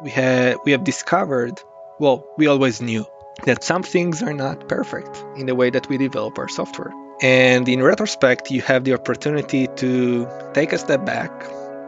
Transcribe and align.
we 0.00 0.10
have 0.10 0.58
we 0.64 0.72
have 0.72 0.84
discovered, 0.84 1.60
well, 1.98 2.24
we 2.36 2.46
always 2.46 2.80
knew 2.80 3.06
that 3.44 3.62
some 3.62 3.82
things 3.82 4.22
are 4.22 4.32
not 4.32 4.68
perfect 4.68 5.24
in 5.36 5.46
the 5.46 5.54
way 5.54 5.70
that 5.70 5.88
we 5.88 5.98
develop 5.98 6.38
our 6.38 6.48
software. 6.48 6.92
And 7.22 7.68
in 7.68 7.82
retrospect, 7.82 8.50
you 8.50 8.60
have 8.62 8.84
the 8.84 8.94
opportunity 8.94 9.68
to 9.76 10.28
take 10.52 10.72
a 10.72 10.78
step 10.78 11.04
back 11.06 11.30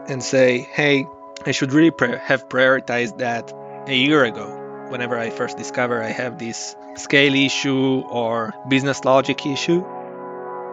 and 0.07 0.23
say, 0.23 0.59
hey, 0.59 1.05
I 1.45 1.51
should 1.51 1.71
really 1.71 1.91
have 2.17 2.49
prioritized 2.49 3.19
that 3.19 3.53
a 3.87 3.95
year 3.95 4.23
ago. 4.25 4.87
Whenever 4.89 5.17
I 5.17 5.29
first 5.29 5.57
discover 5.57 6.01
I 6.01 6.09
have 6.09 6.39
this 6.39 6.75
scale 6.95 7.35
issue 7.35 8.03
or 8.09 8.53
business 8.67 9.05
logic 9.05 9.45
issue, 9.45 9.85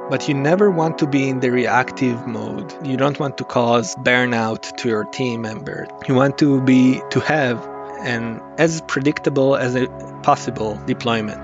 but 0.08 0.28
you 0.28 0.34
never 0.34 0.70
want 0.70 0.98
to 0.98 1.06
be 1.06 1.28
in 1.28 1.40
the 1.40 1.50
reactive 1.50 2.26
mode. 2.26 2.72
You 2.86 2.96
don't 2.96 3.18
want 3.18 3.38
to 3.38 3.44
cause 3.44 3.96
burnout 3.96 4.76
to 4.76 4.88
your 4.88 5.04
team 5.04 5.42
member. 5.42 5.88
You 6.06 6.14
want 6.14 6.38
to 6.38 6.60
be 6.60 7.00
to 7.10 7.20
have 7.20 7.58
an 8.00 8.40
as 8.56 8.82
predictable 8.82 9.56
as 9.56 9.74
a 9.74 9.88
possible 10.22 10.80
deployment. 10.86 11.40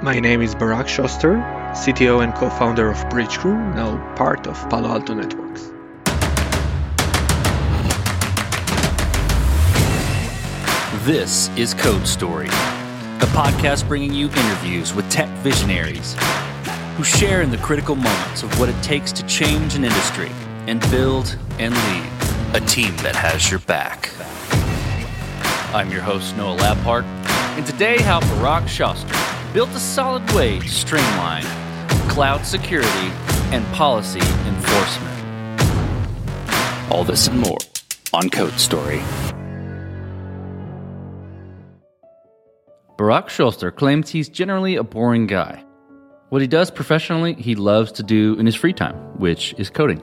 My 0.00 0.20
name 0.20 0.42
is 0.42 0.54
Barak 0.54 0.86
Shuster, 0.86 1.34
CTO 1.74 2.22
and 2.22 2.32
co-founder 2.34 2.88
of 2.88 2.96
Bridgecrew, 3.08 3.74
now 3.74 4.14
part 4.14 4.46
of 4.46 4.54
Palo 4.70 4.88
Alto 4.88 5.14
Networks. 5.14 5.72
This 11.04 11.48
is 11.56 11.74
Code 11.74 12.06
Story, 12.06 12.46
a 12.46 13.28
podcast 13.34 13.88
bringing 13.88 14.12
you 14.12 14.26
interviews 14.28 14.94
with 14.94 15.08
tech 15.10 15.28
visionaries 15.38 16.14
who 16.98 17.04
share 17.04 17.42
in 17.42 17.50
the 17.52 17.58
critical 17.58 17.94
moments 17.94 18.42
of 18.42 18.58
what 18.58 18.68
it 18.68 18.82
takes 18.82 19.12
to 19.12 19.24
change 19.26 19.76
an 19.76 19.84
industry 19.84 20.28
and 20.66 20.80
build 20.90 21.38
and 21.60 21.72
lead 21.72 22.60
a 22.60 22.66
team 22.66 22.92
that 22.96 23.14
has 23.14 23.48
your 23.48 23.60
back. 23.60 24.10
I'm 25.72 25.92
your 25.92 26.02
host, 26.02 26.36
Noah 26.36 26.56
Labhart, 26.56 27.04
and 27.56 27.64
today 27.64 28.02
how 28.02 28.18
Barak 28.18 28.66
Shuster 28.66 29.14
built 29.54 29.70
a 29.70 29.78
solid 29.78 30.28
way 30.32 30.58
to 30.58 30.68
streamline 30.68 31.44
cloud 32.08 32.44
security 32.44 33.12
and 33.52 33.64
policy 33.66 34.18
enforcement. 34.18 35.62
All 36.90 37.04
this 37.04 37.28
and 37.28 37.38
more 37.38 37.58
on 38.12 38.28
Code 38.28 38.58
Story. 38.58 39.04
Barak 42.96 43.28
Shuster 43.28 43.70
claims 43.70 44.10
he's 44.10 44.28
generally 44.28 44.74
a 44.74 44.82
boring 44.82 45.28
guy. 45.28 45.62
What 46.30 46.42
he 46.42 46.46
does 46.46 46.70
professionally, 46.70 47.32
he 47.34 47.54
loves 47.54 47.90
to 47.92 48.02
do 48.02 48.34
in 48.38 48.44
his 48.44 48.54
free 48.54 48.74
time, 48.74 48.96
which 49.18 49.54
is 49.56 49.70
coding. 49.70 50.02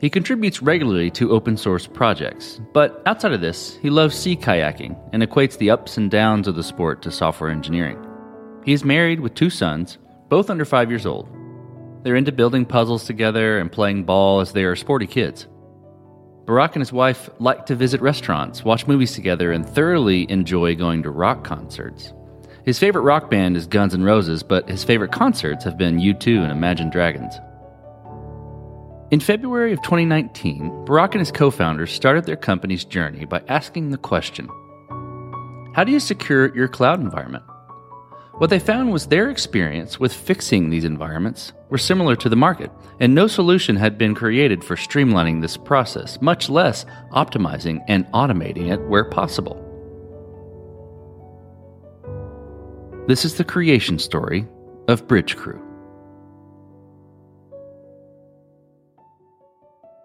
He 0.00 0.08
contributes 0.08 0.62
regularly 0.62 1.10
to 1.12 1.32
open 1.32 1.56
source 1.56 1.86
projects, 1.86 2.60
but 2.72 3.02
outside 3.04 3.32
of 3.32 3.42
this, 3.42 3.76
he 3.82 3.90
loves 3.90 4.16
sea 4.16 4.36
kayaking 4.36 4.98
and 5.12 5.22
equates 5.22 5.58
the 5.58 5.70
ups 5.70 5.98
and 5.98 6.10
downs 6.10 6.48
of 6.48 6.56
the 6.56 6.62
sport 6.62 7.02
to 7.02 7.10
software 7.10 7.50
engineering. 7.50 8.02
He 8.64 8.72
is 8.72 8.84
married 8.84 9.20
with 9.20 9.34
two 9.34 9.50
sons, 9.50 9.98
both 10.30 10.48
under 10.48 10.64
five 10.64 10.90
years 10.90 11.04
old. 11.04 11.28
They're 12.02 12.16
into 12.16 12.32
building 12.32 12.64
puzzles 12.64 13.04
together 13.04 13.58
and 13.58 13.70
playing 13.70 14.04
ball 14.04 14.40
as 14.40 14.52
they 14.52 14.64
are 14.64 14.76
sporty 14.76 15.06
kids. 15.06 15.46
Barak 16.46 16.74
and 16.74 16.80
his 16.80 16.92
wife 16.92 17.28
like 17.38 17.66
to 17.66 17.74
visit 17.74 18.00
restaurants, 18.00 18.64
watch 18.64 18.86
movies 18.86 19.12
together, 19.12 19.52
and 19.52 19.66
thoroughly 19.66 20.30
enjoy 20.30 20.74
going 20.74 21.02
to 21.02 21.10
rock 21.10 21.44
concerts. 21.44 22.14
His 22.64 22.78
favorite 22.78 23.02
rock 23.02 23.30
band 23.30 23.58
is 23.58 23.66
Guns 23.66 23.92
N' 23.92 24.02
Roses, 24.02 24.42
but 24.42 24.68
his 24.70 24.84
favorite 24.84 25.12
concerts 25.12 25.64
have 25.64 25.76
been 25.76 25.98
U2 25.98 26.42
and 26.42 26.50
Imagine 26.50 26.88
Dragons. 26.88 27.34
In 29.10 29.20
February 29.20 29.74
of 29.74 29.82
2019, 29.82 30.86
Barak 30.86 31.14
and 31.14 31.20
his 31.20 31.30
co 31.30 31.50
founders 31.50 31.92
started 31.92 32.24
their 32.24 32.36
company's 32.36 32.86
journey 32.86 33.26
by 33.26 33.42
asking 33.48 33.90
the 33.90 33.98
question 33.98 34.48
How 35.74 35.84
do 35.84 35.92
you 35.92 36.00
secure 36.00 36.56
your 36.56 36.68
cloud 36.68 37.00
environment? 37.00 37.44
What 38.38 38.48
they 38.48 38.58
found 38.58 38.92
was 38.92 39.06
their 39.06 39.28
experience 39.28 40.00
with 40.00 40.14
fixing 40.14 40.70
these 40.70 40.86
environments 40.86 41.52
were 41.68 41.78
similar 41.78 42.16
to 42.16 42.30
the 42.30 42.34
market, 42.34 42.70
and 42.98 43.14
no 43.14 43.26
solution 43.26 43.76
had 43.76 43.98
been 43.98 44.14
created 44.14 44.64
for 44.64 44.74
streamlining 44.74 45.42
this 45.42 45.58
process, 45.58 46.20
much 46.22 46.48
less 46.48 46.86
optimizing 47.12 47.84
and 47.88 48.06
automating 48.06 48.72
it 48.72 48.80
where 48.88 49.04
possible. 49.04 49.63
This 53.06 53.26
is 53.26 53.34
the 53.34 53.44
creation 53.44 53.98
story 53.98 54.48
of 54.88 55.06
Bridgecrew. 55.06 55.60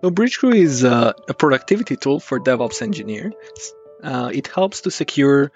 So 0.01 0.11
Bridgecrew 0.11 0.53
is 0.53 0.83
uh, 0.83 1.13
a 1.29 1.33
productivity 1.33 1.95
tool 1.95 2.19
for 2.19 2.41
DevOps 2.41 2.81
engineers. 2.81 3.33
Uh, 4.03 4.31
it 4.33 4.47
helps 4.47 4.81
to 4.81 4.91
secure 4.91 5.51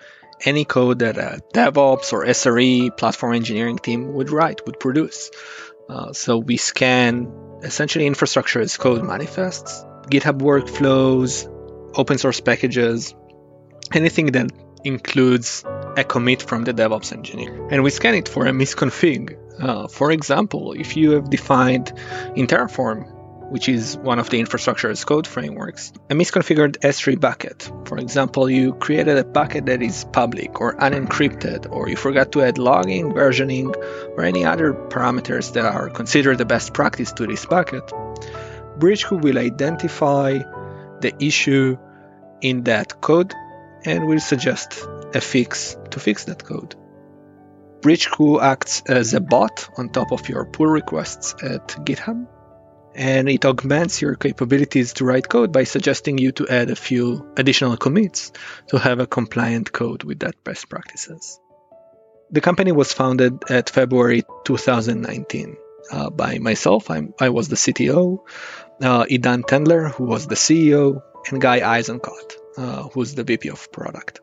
any 0.45 0.63
code 0.63 0.99
that 0.99 1.17
a 1.17 1.41
DevOps 1.53 2.13
or 2.13 2.25
SRE 2.25 2.95
platform 2.97 3.33
engineering 3.33 3.77
team 3.77 4.13
would 4.13 4.29
write, 4.29 4.65
would 4.65 4.79
produce. 4.79 5.29
Uh, 5.89 6.13
so 6.13 6.37
we 6.37 6.55
scan 6.55 7.29
essentially 7.61 8.05
infrastructure 8.05 8.61
as 8.61 8.77
code 8.77 9.03
manifests, 9.03 9.83
GitHub 10.07 10.39
workflows, 10.39 11.49
open 11.93 12.17
source 12.17 12.39
packages, 12.39 13.13
anything 13.93 14.27
that 14.27 14.49
includes 14.83 15.63
a 15.97 16.03
commit 16.03 16.41
from 16.41 16.63
the 16.63 16.73
DevOps 16.73 17.13
engineer. 17.13 17.67
And 17.71 17.83
we 17.83 17.89
scan 17.89 18.15
it 18.15 18.27
for 18.27 18.45
a 18.45 18.51
misconfig. 18.51 19.37
Uh, 19.59 19.87
for 19.87 20.11
example, 20.11 20.73
if 20.73 20.97
you 20.97 21.11
have 21.11 21.29
defined 21.29 21.93
in 22.35 22.47
Terraform, 22.47 23.13
which 23.53 23.69
is 23.69 23.97
one 23.97 24.17
of 24.17 24.31
the 24.31 24.39
infrastructure 24.39 24.89
as 24.89 25.05
code 25.05 25.27
frameworks, 25.27 25.93
a 26.09 26.15
misconfigured 26.15 26.79
S3 26.79 27.19
bucket. 27.19 27.71
For 27.85 27.99
example, 27.99 28.49
you 28.49 28.73
created 28.73 29.17
a 29.17 29.23
bucket 29.23 29.67
that 29.67 29.83
is 29.83 30.05
public 30.05 30.59
or 30.59 30.75
unencrypted, 30.75 31.71
or 31.71 31.87
you 31.87 31.95
forgot 31.95 32.31
to 32.31 32.41
add 32.41 32.57
logging, 32.57 33.11
versioning, 33.11 33.75
or 34.17 34.23
any 34.23 34.43
other 34.43 34.73
parameters 34.73 35.53
that 35.53 35.65
are 35.65 35.89
considered 35.89 36.39
the 36.39 36.45
best 36.45 36.73
practice 36.73 37.11
to 37.13 37.27
this 37.27 37.45
bucket. 37.45 37.85
Bridgecrew 38.79 39.21
will 39.21 39.37
identify 39.37 40.39
the 41.01 41.13
issue 41.19 41.77
in 42.41 42.63
that 42.63 43.01
code 43.01 43.33
and 43.85 44.07
will 44.07 44.19
suggest 44.19 44.85
a 45.13 45.21
fix 45.21 45.77
to 45.91 45.99
fix 45.99 46.25
that 46.25 46.43
code. 46.43 46.75
Bridgecrew 47.81 48.41
acts 48.41 48.81
as 48.87 49.13
a 49.13 49.19
bot 49.19 49.69
on 49.77 49.89
top 49.89 50.11
of 50.11 50.29
your 50.29 50.45
pull 50.45 50.67
requests 50.67 51.35
at 51.43 51.67
GitHub, 51.85 52.27
and 52.95 53.27
it 53.27 53.45
augments 53.45 54.01
your 54.01 54.15
capabilities 54.15 54.93
to 54.93 55.05
write 55.05 55.27
code 55.27 55.51
by 55.51 55.65
suggesting 55.65 56.17
you 56.17 56.31
to 56.31 56.47
add 56.47 56.69
a 56.69 56.75
few 56.75 57.27
additional 57.35 57.75
commits 57.75 58.31
to 58.67 58.77
have 58.77 58.99
a 58.99 59.07
compliant 59.07 59.71
code 59.71 60.03
with 60.03 60.19
that 60.19 60.43
best 60.43 60.69
practices. 60.69 61.39
The 62.31 62.41
company 62.41 62.71
was 62.71 62.93
founded 62.93 63.43
at 63.49 63.69
February 63.69 64.23
2019 64.45 65.57
uh, 65.91 66.09
by 66.09 66.39
myself. 66.39 66.89
I'm, 66.89 67.13
i 67.19 67.29
was 67.29 67.49
the 67.49 67.55
CTO, 67.55 68.19
uh, 68.81 69.03
Idan 69.05 69.43
Tendler, 69.43 69.91
who 69.91 70.05
was 70.05 70.27
the 70.27 70.35
CEO, 70.35 71.01
and 71.29 71.41
Guy 71.41 71.59
Eisenkot, 71.59 72.33
uh, 72.57 72.83
who's 72.89 73.15
the 73.15 73.23
VP 73.23 73.49
of 73.49 73.71
product. 73.71 74.21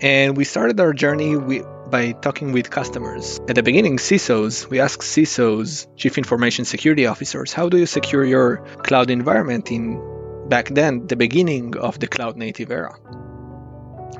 And 0.00 0.36
we 0.36 0.44
started 0.44 0.80
our 0.80 0.92
journey 0.92 1.36
by 1.88 2.12
talking 2.12 2.52
with 2.52 2.70
customers. 2.70 3.38
At 3.48 3.54
the 3.54 3.62
beginning, 3.62 3.98
CISOs, 3.98 4.68
we 4.68 4.80
asked 4.80 5.02
CISOs, 5.02 5.86
Chief 5.96 6.18
Information 6.18 6.64
Security 6.64 7.06
Officers, 7.06 7.52
how 7.52 7.68
do 7.68 7.78
you 7.78 7.86
secure 7.86 8.24
your 8.24 8.64
cloud 8.78 9.10
environment 9.10 9.70
in 9.70 10.48
back 10.48 10.68
then, 10.68 11.06
the 11.06 11.16
beginning 11.16 11.76
of 11.76 12.00
the 12.00 12.08
cloud 12.08 12.36
native 12.36 12.72
era? 12.72 12.96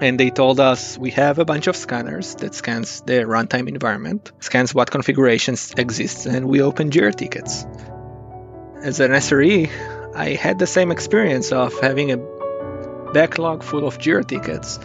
And 0.00 0.18
they 0.20 0.30
told 0.30 0.60
us 0.60 0.98
we 0.98 1.10
have 1.10 1.38
a 1.38 1.44
bunch 1.44 1.66
of 1.66 1.76
scanners 1.76 2.36
that 2.36 2.54
scans 2.54 3.00
the 3.02 3.24
runtime 3.24 3.68
environment, 3.68 4.32
scans 4.40 4.74
what 4.74 4.90
configurations 4.90 5.74
exist, 5.76 6.26
and 6.26 6.46
we 6.46 6.62
open 6.62 6.90
Jira 6.90 7.14
tickets. 7.14 7.66
As 8.82 9.00
an 9.00 9.12
SRE, 9.12 9.70
I 10.14 10.30
had 10.30 10.58
the 10.58 10.66
same 10.66 10.90
experience 10.90 11.52
of 11.52 11.78
having 11.80 12.12
a 12.12 12.41
backlog 13.12 13.62
full 13.62 13.86
of 13.86 13.98
Jira 13.98 14.26
tickets 14.26 14.78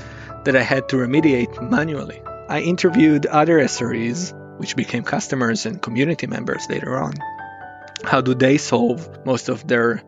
that 0.46 0.56
I 0.56 0.62
had 0.62 0.90
to 0.90 0.98
remediate 0.98 1.70
manually. 1.70 2.22
I 2.50 2.62
interviewed 2.62 3.26
other 3.26 3.60
SREs, 3.60 4.34
which 4.58 4.76
became 4.76 5.04
customers 5.04 5.66
and 5.66 5.82
community 5.82 6.28
members 6.28 6.70
later 6.70 6.98
on. 6.98 7.14
How 8.04 8.22
do 8.22 8.34
they 8.34 8.58
solve 8.58 9.26
most 9.26 9.50
of 9.50 9.68
their 9.68 10.04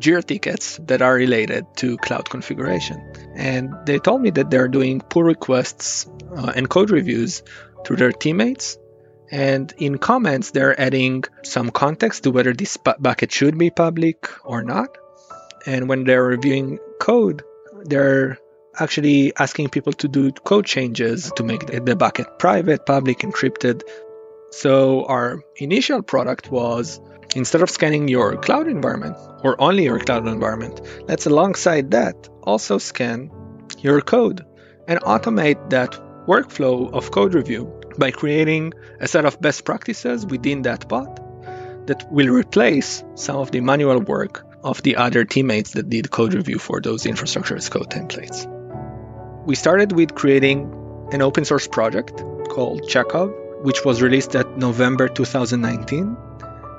Jira 0.00 0.24
tickets 0.24 0.78
that 0.86 1.02
are 1.02 1.14
related 1.14 1.66
to 1.76 1.96
cloud 1.98 2.28
configuration? 2.28 3.12
And 3.34 3.74
they 3.86 3.98
told 3.98 4.22
me 4.22 4.30
that 4.30 4.50
they're 4.50 4.68
doing 4.68 5.00
pull 5.00 5.22
requests 5.22 6.08
uh, 6.36 6.52
and 6.56 6.68
code 6.68 6.90
reviews 6.90 7.42
to 7.84 7.96
their 7.96 8.12
teammates. 8.12 8.76
And 9.30 9.72
in 9.78 9.98
comments, 9.98 10.50
they're 10.50 10.78
adding 10.78 11.24
some 11.42 11.70
context 11.70 12.24
to 12.24 12.30
whether 12.30 12.52
this 12.52 12.76
bucket 12.76 13.32
should 13.32 13.56
be 13.56 13.70
public 13.70 14.28
or 14.44 14.62
not. 14.62 14.98
And 15.66 15.88
when 15.88 16.04
they're 16.04 16.24
reviewing 16.24 16.78
code, 17.00 17.42
they're 17.84 18.38
actually 18.78 19.32
asking 19.36 19.68
people 19.68 19.92
to 19.92 20.08
do 20.08 20.32
code 20.32 20.66
changes 20.66 21.30
to 21.36 21.44
make 21.44 21.66
the 21.66 21.96
bucket 21.96 22.38
private, 22.38 22.86
public, 22.86 23.20
encrypted. 23.20 23.82
So 24.50 25.04
our 25.06 25.42
initial 25.56 26.02
product 26.02 26.50
was 26.50 27.00
instead 27.36 27.62
of 27.62 27.70
scanning 27.70 28.08
your 28.08 28.36
cloud 28.36 28.68
environment 28.68 29.16
or 29.42 29.60
only 29.60 29.84
your 29.84 29.98
cloud 30.00 30.26
environment, 30.26 30.80
let's 31.08 31.26
alongside 31.26 31.90
that 31.92 32.28
also 32.42 32.78
scan 32.78 33.30
your 33.80 34.00
code 34.00 34.44
and 34.88 35.00
automate 35.00 35.70
that 35.70 35.92
workflow 36.26 36.92
of 36.92 37.10
code 37.10 37.34
review 37.34 37.80
by 37.98 38.10
creating 38.10 38.72
a 39.00 39.06
set 39.06 39.24
of 39.24 39.40
best 39.40 39.64
practices 39.64 40.26
within 40.26 40.62
that 40.62 40.88
bot 40.88 41.20
that 41.86 42.06
will 42.10 42.28
replace 42.28 43.04
some 43.14 43.36
of 43.36 43.50
the 43.50 43.60
manual 43.60 44.00
work 44.00 44.46
of 44.64 44.82
the 44.82 44.96
other 44.96 45.24
teammates 45.24 45.72
that 45.72 45.88
did 45.90 46.10
code 46.10 46.34
review 46.34 46.58
for 46.58 46.80
those 46.80 47.06
infrastructure 47.06 47.54
as 47.54 47.68
code 47.68 47.90
templates. 47.90 48.50
We 49.46 49.54
started 49.54 49.92
with 49.92 50.14
creating 50.14 51.08
an 51.12 51.20
open 51.20 51.44
source 51.44 51.68
project 51.68 52.16
called 52.48 52.82
Checkov, 52.88 53.62
which 53.62 53.84
was 53.84 54.00
released 54.00 54.34
at 54.34 54.56
November 54.56 55.08
2019. 55.08 56.16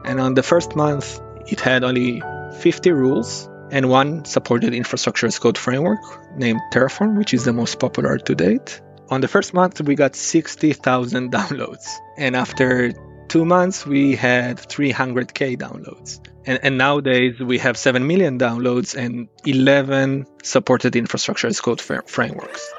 And 0.04 0.20
on 0.20 0.34
the 0.34 0.44
first 0.44 0.76
month, 0.76 1.22
it 1.48 1.62
had 1.62 1.84
only 1.84 2.22
50 2.60 2.92
rules 2.92 3.48
and 3.72 3.88
one 3.88 4.26
supported 4.26 4.74
infrastructure 4.74 5.28
as 5.28 5.38
code 5.38 5.58
framework 5.58 6.00
named 6.36 6.62
Terraform, 6.74 7.18
which 7.18 7.34
is 7.34 7.46
the 7.46 7.54
most 7.54 7.80
popular 7.80 8.18
to 8.18 8.36
date. 8.36 8.82
On 9.10 9.22
the 9.22 9.28
first 9.28 9.54
month, 9.54 9.80
we 9.82 9.94
got 9.94 10.16
60,000 10.16 11.32
downloads. 11.38 11.88
And 12.18 12.36
after 12.36 12.94
two 13.28 13.46
months, 13.46 13.86
we 13.86 14.16
had 14.16 14.58
300K 14.58 15.58
downloads. 15.58 16.20
And, 16.46 16.60
and, 16.62 16.78
nowadays, 16.78 17.40
we 17.40 17.58
have 17.58 17.76
7 17.76 18.06
million 18.06 18.38
downloads 18.38 18.96
and 18.96 19.28
11 19.46 20.28
supported 20.44 20.96
infrastructure 20.96 21.48
as 21.48 21.60
code 21.60 21.82
frameworks. 21.82 22.72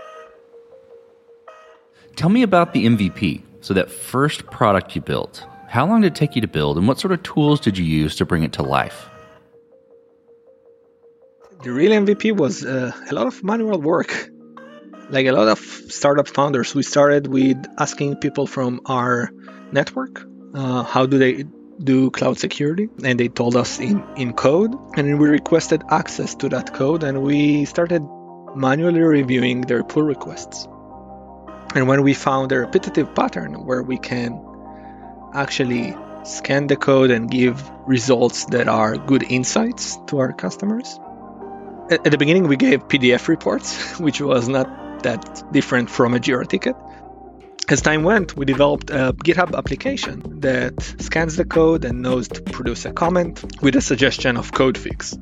Tell 2.14 2.28
me 2.28 2.42
about 2.42 2.72
the 2.72 2.86
MVP. 2.86 3.42
So, 3.60 3.74
that 3.74 3.90
first 3.90 4.46
product 4.46 4.94
you 4.94 5.02
built, 5.02 5.44
how 5.68 5.84
long 5.86 6.02
did 6.02 6.12
it 6.12 6.14
take 6.14 6.36
you 6.36 6.40
to 6.42 6.48
build, 6.48 6.78
and 6.78 6.86
what 6.86 7.00
sort 7.00 7.12
of 7.12 7.22
tools 7.24 7.58
did 7.58 7.76
you 7.76 7.84
use 7.84 8.14
to 8.16 8.24
bring 8.24 8.44
it 8.44 8.52
to 8.54 8.62
life? 8.62 9.08
The 11.64 11.72
real 11.72 11.90
MVP 11.90 12.36
was 12.36 12.64
uh, 12.64 12.92
a 13.10 13.14
lot 13.14 13.26
of 13.26 13.42
manual 13.42 13.80
work. 13.80 14.30
Like 15.10 15.26
a 15.26 15.32
lot 15.32 15.48
of 15.48 15.58
startup 15.58 16.28
founders, 16.28 16.74
we 16.74 16.82
started 16.84 17.26
with 17.26 17.56
asking 17.78 18.16
people 18.16 18.46
from 18.46 18.80
our 18.86 19.30
network 19.72 20.24
uh, 20.56 20.82
how 20.82 21.06
do 21.06 21.18
they 21.18 21.44
do 21.78 22.10
cloud 22.10 22.38
security? 22.38 22.88
And 23.04 23.20
they 23.20 23.28
told 23.28 23.54
us 23.56 23.78
in, 23.78 24.02
in 24.16 24.32
code 24.32 24.74
and 24.96 25.20
we 25.20 25.28
requested 25.28 25.82
access 25.90 26.34
to 26.36 26.48
that 26.48 26.72
code 26.74 27.02
and 27.02 27.22
we 27.22 27.66
started 27.66 28.02
manually 28.56 29.00
reviewing 29.00 29.60
their 29.60 29.84
pull 29.84 30.02
requests. 30.02 30.66
And 31.74 31.86
when 31.86 32.02
we 32.02 32.14
found 32.14 32.52
a 32.52 32.60
repetitive 32.60 33.14
pattern 33.14 33.66
where 33.66 33.82
we 33.82 33.98
can 33.98 34.40
actually 35.34 35.94
scan 36.24 36.66
the 36.66 36.76
code 36.76 37.10
and 37.10 37.30
give 37.30 37.70
results 37.86 38.46
that 38.46 38.66
are 38.66 38.96
good 38.96 39.22
insights 39.22 39.98
to 40.06 40.18
our 40.18 40.32
customers 40.32 40.98
at 41.90 42.02
the 42.02 42.18
beginning 42.18 42.48
we 42.48 42.56
gave 42.56 42.88
pdf 42.88 43.28
reports 43.28 43.98
which 44.00 44.20
was 44.20 44.48
not 44.48 45.02
that 45.04 45.44
different 45.52 45.88
from 45.88 46.14
a 46.14 46.18
jira 46.18 46.46
ticket 46.46 46.74
as 47.68 47.82
time 47.82 48.04
went, 48.04 48.36
we 48.36 48.44
developed 48.44 48.90
a 48.90 49.12
GitHub 49.12 49.56
application 49.56 50.40
that 50.40 50.80
scans 51.00 51.36
the 51.36 51.44
code 51.44 51.84
and 51.84 52.02
knows 52.02 52.28
to 52.28 52.40
produce 52.42 52.84
a 52.84 52.92
comment 52.92 53.44
with 53.60 53.74
a 53.74 53.80
suggestion 53.80 54.36
of 54.36 54.52
code 54.52 54.78
fix. 54.78 55.16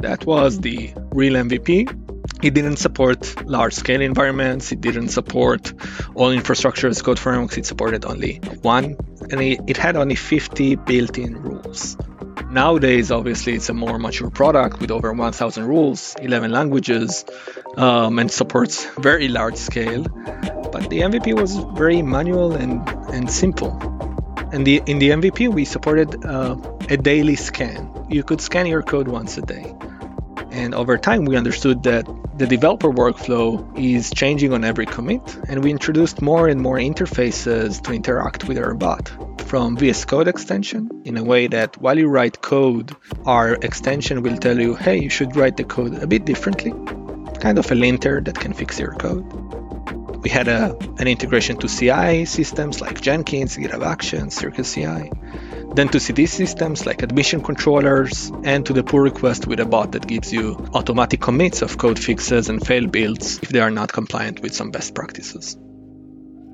That 0.00 0.24
was 0.24 0.60
the 0.60 0.94
real 1.10 1.34
MVP. 1.34 1.96
It 2.42 2.54
didn't 2.54 2.76
support 2.76 3.46
large 3.46 3.74
scale 3.74 4.00
environments, 4.00 4.72
it 4.72 4.80
didn't 4.80 5.08
support 5.08 5.74
all 6.14 6.30
infrastructure 6.30 6.88
as 6.88 7.02
code 7.02 7.18
frameworks, 7.18 7.58
it 7.58 7.66
supported 7.66 8.06
only 8.06 8.36
one, 8.62 8.96
and 9.30 9.40
it 9.42 9.76
had 9.76 9.96
only 9.96 10.14
50 10.14 10.76
built 10.76 11.18
in 11.18 11.36
rules. 11.42 11.98
Nowadays, 12.50 13.12
obviously, 13.12 13.54
it's 13.54 13.68
a 13.68 13.74
more 13.74 13.96
mature 13.96 14.28
product 14.28 14.80
with 14.80 14.90
over 14.90 15.12
1,000 15.12 15.64
rules, 15.64 16.16
11 16.20 16.50
languages, 16.50 17.24
um, 17.76 18.18
and 18.18 18.28
supports 18.28 18.86
very 18.98 19.28
large 19.28 19.54
scale. 19.54 20.02
But 20.02 20.90
the 20.90 21.02
MVP 21.02 21.32
was 21.32 21.56
very 21.78 22.02
manual 22.02 22.52
and, 22.52 22.88
and 23.12 23.30
simple. 23.30 23.70
And 24.52 24.66
the, 24.66 24.82
in 24.84 24.98
the 24.98 25.10
MVP, 25.10 25.52
we 25.54 25.64
supported 25.64 26.24
uh, 26.24 26.56
a 26.88 26.96
daily 26.96 27.36
scan. 27.36 28.06
You 28.08 28.24
could 28.24 28.40
scan 28.40 28.66
your 28.66 28.82
code 28.82 29.06
once 29.06 29.38
a 29.38 29.42
day. 29.42 29.72
And 30.50 30.74
over 30.74 30.98
time, 30.98 31.26
we 31.26 31.36
understood 31.36 31.84
that 31.84 32.04
the 32.36 32.48
developer 32.48 32.88
workflow 32.88 33.78
is 33.78 34.10
changing 34.10 34.52
on 34.52 34.64
every 34.64 34.86
commit, 34.86 35.22
and 35.48 35.62
we 35.62 35.70
introduced 35.70 36.20
more 36.20 36.48
and 36.48 36.60
more 36.60 36.78
interfaces 36.78 37.80
to 37.82 37.92
interact 37.92 38.48
with 38.48 38.58
our 38.58 38.74
bot. 38.74 39.29
From 39.50 39.76
VS 39.76 40.04
Code 40.04 40.28
extension, 40.28 41.02
in 41.04 41.16
a 41.16 41.24
way 41.24 41.48
that 41.48 41.76
while 41.82 41.98
you 41.98 42.06
write 42.06 42.40
code, 42.40 42.94
our 43.26 43.54
extension 43.54 44.22
will 44.22 44.36
tell 44.36 44.56
you, 44.60 44.76
hey, 44.76 45.00
you 45.02 45.10
should 45.10 45.34
write 45.34 45.56
the 45.56 45.64
code 45.64 46.00
a 46.00 46.06
bit 46.06 46.24
differently, 46.24 46.70
kind 47.40 47.58
of 47.58 47.68
a 47.68 47.74
linter 47.74 48.20
that 48.20 48.38
can 48.38 48.52
fix 48.52 48.78
your 48.78 48.92
code. 48.92 49.24
We 50.22 50.30
had 50.30 50.46
a, 50.46 50.76
an 51.00 51.08
integration 51.08 51.56
to 51.56 51.66
CI 51.66 52.26
systems 52.26 52.80
like 52.80 53.00
Jenkins, 53.00 53.56
GitHub 53.56 53.84
Actions, 53.84 54.38
CircleCI, 54.38 55.74
then 55.74 55.88
to 55.88 55.98
CD 55.98 56.26
systems 56.26 56.86
like 56.86 57.02
admission 57.02 57.42
controllers, 57.42 58.30
and 58.44 58.64
to 58.66 58.72
the 58.72 58.84
pull 58.84 59.00
request 59.00 59.48
with 59.48 59.58
a 59.58 59.66
bot 59.66 59.90
that 59.90 60.06
gives 60.06 60.32
you 60.32 60.64
automatic 60.74 61.20
commits 61.20 61.60
of 61.62 61.76
code 61.76 61.98
fixes 61.98 62.48
and 62.48 62.64
fail 62.64 62.86
builds 62.86 63.40
if 63.42 63.48
they 63.48 63.58
are 63.58 63.72
not 63.72 63.92
compliant 63.92 64.42
with 64.42 64.54
some 64.54 64.70
best 64.70 64.94
practices. 64.94 65.56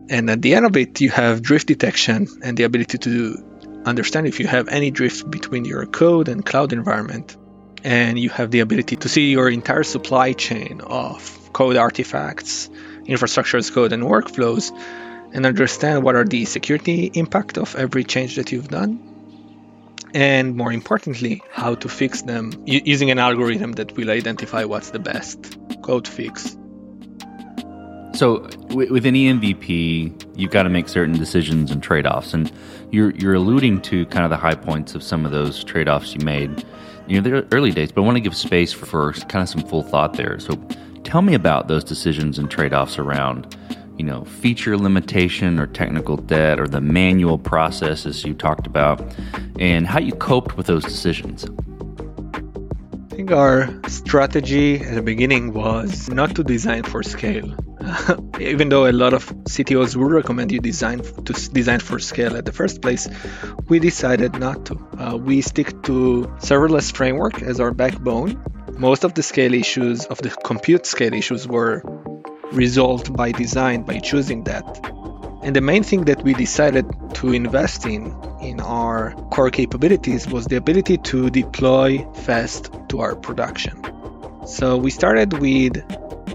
And 0.08 0.31
at 0.31 0.41
the 0.43 0.55
end 0.55 0.67
of 0.67 0.76
it, 0.76 1.00
you 1.00 1.11
have 1.11 1.43
drift 1.43 1.67
detection 1.67 2.29
and 2.43 2.56
the 2.56 2.62
ability 2.62 2.99
to 2.99 3.82
understand 3.85 4.26
if 4.26 4.41
you 4.41 4.47
have 4.47 4.69
any 4.69 4.91
drift 4.91 5.31
between 5.31 5.64
your 5.64 5.87
code 5.87 6.29
and 6.29 6.44
cloud 6.44 6.73
environment. 6.73 7.37
And 7.85 8.19
you 8.19 8.31
have 8.31 8.50
the 8.50 8.61
ability 8.61 8.97
to 8.97 9.08
see 9.08 9.31
your 9.31 9.49
entire 9.49 9.85
supply 9.85 10.32
chain 10.32 10.81
of 10.81 11.53
code 11.53 11.76
artifacts 11.76 12.69
infrastructure 13.05 13.56
as 13.56 13.70
code 13.70 13.93
and 13.93 14.03
workflows 14.03 14.73
and 15.32 15.47
understand 15.47 16.03
what 16.03 16.17
are 16.17 16.25
the 16.25 16.44
security 16.44 17.11
impact 17.14 17.58
of 17.58 17.76
every 17.76 18.05
change 18.05 18.37
that 18.37 18.53
you've 18.53 18.69
done 18.69 19.17
and 20.14 20.56
more 20.56 20.73
importantly 20.73 21.43
how 21.50 21.75
to 21.75 21.88
fix 21.88 22.23
them 22.23 22.53
using 22.67 23.11
an 23.11 23.19
algorithm 23.19 23.73
that 23.73 23.97
will 23.97 24.11
identify 24.11 24.64
what's 24.64 24.91
the 24.91 24.99
best 24.99 25.58
code 25.82 26.08
fix 26.08 26.56
so 28.16 28.48
with 28.70 29.06
any 29.06 29.32
MVP, 29.32 30.38
you've 30.38 30.50
got 30.50 30.64
to 30.64 30.70
make 30.70 30.88
certain 30.88 31.16
decisions 31.18 31.70
and 31.70 31.82
trade-offs, 31.82 32.34
and 32.34 32.50
you're 32.90 33.10
you're 33.10 33.34
alluding 33.34 33.80
to 33.82 34.06
kind 34.06 34.24
of 34.24 34.30
the 34.30 34.36
high 34.36 34.54
points 34.54 34.94
of 34.94 35.02
some 35.02 35.24
of 35.24 35.32
those 35.32 35.62
trade-offs 35.64 36.14
you 36.14 36.24
made. 36.24 36.64
You 37.06 37.20
know, 37.20 37.28
they're 37.28 37.46
early 37.52 37.70
days, 37.70 37.92
but 37.92 38.02
I 38.02 38.04
want 38.04 38.16
to 38.16 38.20
give 38.20 38.36
space 38.36 38.72
for, 38.72 38.86
for 38.86 39.12
kind 39.12 39.42
of 39.42 39.48
some 39.48 39.62
full 39.62 39.84
thought 39.84 40.14
there. 40.14 40.40
So, 40.40 40.54
Tell 41.06 41.22
me 41.22 41.34
about 41.34 41.68
those 41.68 41.84
decisions 41.84 42.36
and 42.36 42.50
trade 42.50 42.74
offs 42.74 42.98
around, 42.98 43.56
you 43.96 44.05
know, 44.05 44.24
feature 44.24 44.76
limitation 44.76 45.60
or 45.60 45.69
technical 45.69 46.17
debt 46.17 46.58
or 46.58 46.67
the 46.67 46.81
manual 46.81 47.38
processes 47.38 48.24
you 48.24 48.34
talked 48.34 48.67
about 48.67 49.00
and 49.60 49.86
how 49.86 50.00
you 50.00 50.12
coped 50.12 50.56
with 50.56 50.67
those 50.67 50.82
decisions. 50.82 51.46
Think 53.17 53.31
our 53.31 53.70
strategy 53.89 54.79
at 54.79 54.94
the 54.94 55.01
beginning 55.01 55.55
was 55.55 56.11
not 56.11 56.37
to 56.37 56.44
design 56.44 56.82
for 56.82 57.03
scale. 57.03 57.56
Even 58.41 58.69
though 58.69 58.87
a 58.87 58.93
lot 58.93 59.15
of 59.15 59.25
CTOs 59.44 59.96
would 59.96 60.13
recommend 60.13 60.53
you 60.53 60.61
design 60.61 60.99
to 60.99 61.32
design 61.32 61.81
for 61.81 61.99
scale 61.99 62.37
at 62.37 62.44
the 62.44 62.53
first 62.53 62.82
place, 62.82 63.08
we 63.69 63.79
decided 63.79 64.39
not 64.39 64.67
to. 64.67 64.75
Uh, 64.99 65.17
we 65.17 65.41
stick 65.41 65.82
to 65.85 66.31
serverless 66.41 66.93
framework 66.93 67.41
as 67.41 67.58
our 67.58 67.73
backbone, 67.73 68.39
most 68.77 69.03
of 69.03 69.15
the 69.15 69.23
scale 69.23 69.55
issues, 69.55 70.05
of 70.05 70.19
the 70.19 70.29
compute 70.29 70.85
scale 70.85 71.15
issues, 71.15 71.49
were 71.49 71.82
resolved 72.53 73.17
by 73.17 73.32
design, 73.32 73.85
by 73.85 73.99
choosing 73.99 74.44
that. 74.44 74.95
And 75.46 75.55
the 75.55 75.60
main 75.60 75.84
thing 75.84 76.06
that 76.06 76.24
we 76.24 76.34
decided 76.34 76.86
to 77.15 77.32
invest 77.32 77.86
in 77.86 78.12
in 78.43 78.58
our 78.58 79.12
core 79.31 79.50
capabilities 79.50 80.26
was 80.26 80.46
the 80.46 80.56
ability 80.56 80.98
to 81.10 81.31
deploy 81.31 82.05
fast 82.26 82.72
to 82.88 82.98
our 82.98 83.15
production. 83.15 83.81
So 84.44 84.76
we 84.76 84.91
started 84.91 85.34
with 85.34 85.76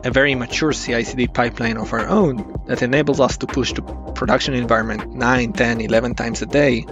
a 0.06 0.12
very 0.12 0.34
mature 0.36 0.72
CI/CD 0.72 1.27
pipeline 1.27 1.75
of 1.75 1.91
our 1.91 2.08
own 2.08 2.56
that 2.68 2.82
enables 2.84 3.20
us 3.20 3.36
to 3.39 3.48
push 3.48 3.74
to 3.74 3.82
production 4.15 4.53
environment 4.53 5.13
9, 5.13 5.51
10, 5.51 5.82
11 5.82 6.15
times 6.15 6.41
a 6.41 6.46
day 6.46 6.86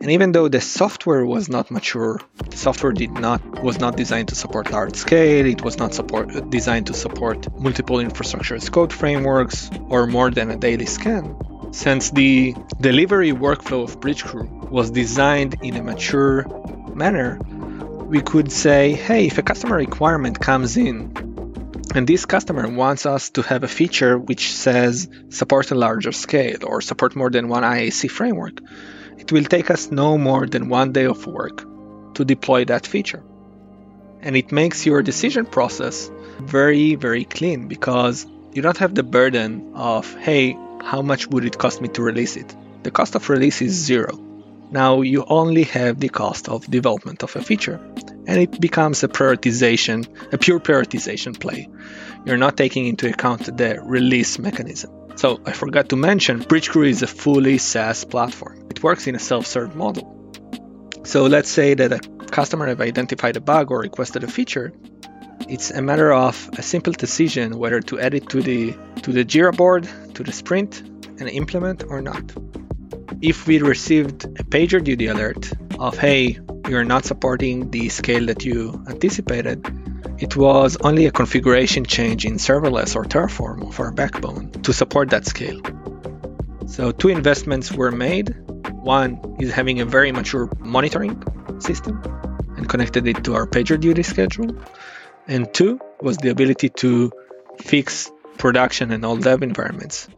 and 0.00 0.10
even 0.12 0.32
though 0.32 0.48
the 0.48 0.60
software 0.60 1.26
was 1.26 1.48
not 1.48 1.70
mature, 1.70 2.20
the 2.50 2.56
software 2.56 2.92
did 2.92 3.10
not 3.10 3.40
was 3.62 3.80
not 3.80 3.96
designed 3.96 4.28
to 4.28 4.34
support 4.34 4.70
large 4.70 4.94
scale, 4.94 5.46
it 5.46 5.62
was 5.62 5.76
not 5.78 5.92
support 5.92 6.34
uh, 6.34 6.40
designed 6.40 6.86
to 6.86 6.94
support 6.94 7.38
multiple 7.58 7.98
infrastructure 7.98 8.54
as 8.54 8.68
code 8.70 8.92
frameworks 8.92 9.70
or 9.88 10.06
more 10.06 10.30
than 10.30 10.50
a 10.50 10.56
daily 10.56 10.86
scan. 10.86 11.36
Since 11.72 12.10
the 12.10 12.54
delivery 12.80 13.32
workflow 13.32 13.82
of 13.82 14.00
Bridgecrew 14.00 14.70
was 14.70 14.90
designed 14.90 15.56
in 15.62 15.76
a 15.76 15.82
mature 15.82 16.46
manner, 16.94 17.38
we 18.08 18.22
could 18.22 18.50
say, 18.50 18.92
hey, 18.92 19.26
if 19.26 19.36
a 19.36 19.42
customer 19.42 19.76
requirement 19.76 20.40
comes 20.40 20.76
in 20.76 21.12
and 21.94 22.06
this 22.06 22.24
customer 22.24 22.68
wants 22.68 23.04
us 23.04 23.30
to 23.30 23.42
have 23.42 23.64
a 23.64 23.68
feature 23.68 24.16
which 24.16 24.52
says 24.52 25.08
support 25.30 25.70
a 25.70 25.74
larger 25.74 26.12
scale 26.12 26.58
or 26.64 26.80
support 26.80 27.16
more 27.16 27.30
than 27.30 27.48
one 27.48 27.64
IAC 27.64 28.10
framework, 28.10 28.60
it 29.18 29.32
will 29.32 29.44
take 29.44 29.70
us 29.70 29.90
no 29.90 30.16
more 30.16 30.46
than 30.46 30.68
one 30.68 30.92
day 30.92 31.04
of 31.04 31.26
work 31.26 31.66
to 32.14 32.24
deploy 32.24 32.64
that 32.64 32.86
feature. 32.86 33.22
And 34.20 34.36
it 34.36 34.52
makes 34.52 34.86
your 34.86 35.02
decision 35.02 35.46
process 35.46 36.10
very, 36.40 36.94
very 36.94 37.24
clean 37.24 37.68
because 37.68 38.26
you 38.52 38.62
don't 38.62 38.78
have 38.78 38.94
the 38.94 39.02
burden 39.02 39.72
of, 39.74 40.12
hey, 40.16 40.56
how 40.82 41.02
much 41.02 41.26
would 41.28 41.44
it 41.44 41.58
cost 41.58 41.80
me 41.80 41.88
to 41.88 42.02
release 42.02 42.36
it? 42.36 42.54
The 42.82 42.90
cost 42.90 43.14
of 43.14 43.28
release 43.28 43.60
is 43.62 43.72
zero. 43.72 44.18
Now 44.70 45.00
you 45.00 45.24
only 45.26 45.64
have 45.64 45.98
the 45.98 46.08
cost 46.08 46.48
of 46.48 46.70
development 46.70 47.22
of 47.22 47.34
a 47.36 47.42
feature, 47.42 47.80
and 48.26 48.40
it 48.40 48.60
becomes 48.60 49.02
a 49.02 49.08
prioritization, 49.08 50.06
a 50.32 50.38
pure 50.38 50.60
prioritization 50.60 51.38
play. 51.38 51.68
You're 52.24 52.36
not 52.36 52.56
taking 52.56 52.86
into 52.86 53.08
account 53.08 53.56
the 53.56 53.80
release 53.82 54.38
mechanism. 54.38 54.90
So 55.16 55.40
I 55.46 55.52
forgot 55.52 55.88
to 55.88 55.96
mention, 55.96 56.40
Bridgecrew 56.40 56.88
is 56.88 57.02
a 57.02 57.06
fully 57.06 57.58
SaaS 57.58 58.04
platform. 58.04 58.57
It 58.70 58.82
works 58.82 59.06
in 59.06 59.14
a 59.14 59.18
self-serve 59.18 59.74
model. 59.74 60.14
So 61.04 61.26
let's 61.26 61.48
say 61.48 61.74
that 61.74 61.92
a 61.92 62.00
customer 62.26 62.66
have 62.66 62.80
identified 62.80 63.36
a 63.36 63.40
bug 63.40 63.70
or 63.70 63.80
requested 63.80 64.24
a 64.24 64.28
feature. 64.28 64.72
It's 65.48 65.70
a 65.70 65.80
matter 65.80 66.12
of 66.12 66.50
a 66.58 66.62
simple 66.62 66.92
decision 66.92 67.58
whether 67.58 67.80
to 67.80 67.98
add 67.98 68.14
it 68.14 68.28
to 68.30 68.42
the 68.42 68.74
to 69.02 69.12
the 69.12 69.24
Jira 69.24 69.56
board, 69.56 69.88
to 70.14 70.22
the 70.22 70.32
sprint, 70.32 70.82
and 71.20 71.28
implement 71.28 71.84
or 71.84 72.02
not. 72.02 72.24
If 73.22 73.46
we 73.46 73.58
received 73.60 74.24
a 74.24 74.44
PagerDuty 74.44 75.10
alert 75.10 75.50
of 75.78 75.96
hey, 75.96 76.38
you're 76.68 76.84
not 76.84 77.04
supporting 77.04 77.70
the 77.70 77.88
scale 77.88 78.26
that 78.26 78.44
you 78.44 78.84
anticipated, 78.88 79.64
it 80.18 80.36
was 80.36 80.76
only 80.82 81.06
a 81.06 81.12
configuration 81.12 81.84
change 81.84 82.26
in 82.26 82.34
serverless 82.34 82.94
or 82.96 83.04
Terraform 83.04 83.68
of 83.68 83.80
our 83.80 83.92
backbone 83.92 84.50
to 84.62 84.72
support 84.72 85.10
that 85.10 85.26
scale. 85.26 85.60
So 86.66 86.92
two 86.92 87.08
investments 87.08 87.72
were 87.72 87.90
made. 87.90 88.34
One 88.88 89.36
is 89.38 89.52
having 89.52 89.82
a 89.82 89.84
very 89.84 90.12
mature 90.12 90.48
monitoring 90.60 91.22
system 91.58 92.00
and 92.56 92.66
connected 92.66 93.06
it 93.06 93.22
to 93.24 93.34
our 93.34 93.46
PagerDuty 93.46 94.02
schedule. 94.02 94.56
And 95.26 95.52
two 95.52 95.78
was 96.00 96.16
the 96.16 96.30
ability 96.30 96.70
to 96.70 97.12
fix 97.60 98.10
production 98.38 98.90
and 98.90 99.04
all 99.04 99.18
dev 99.18 99.42
environments 99.42 100.08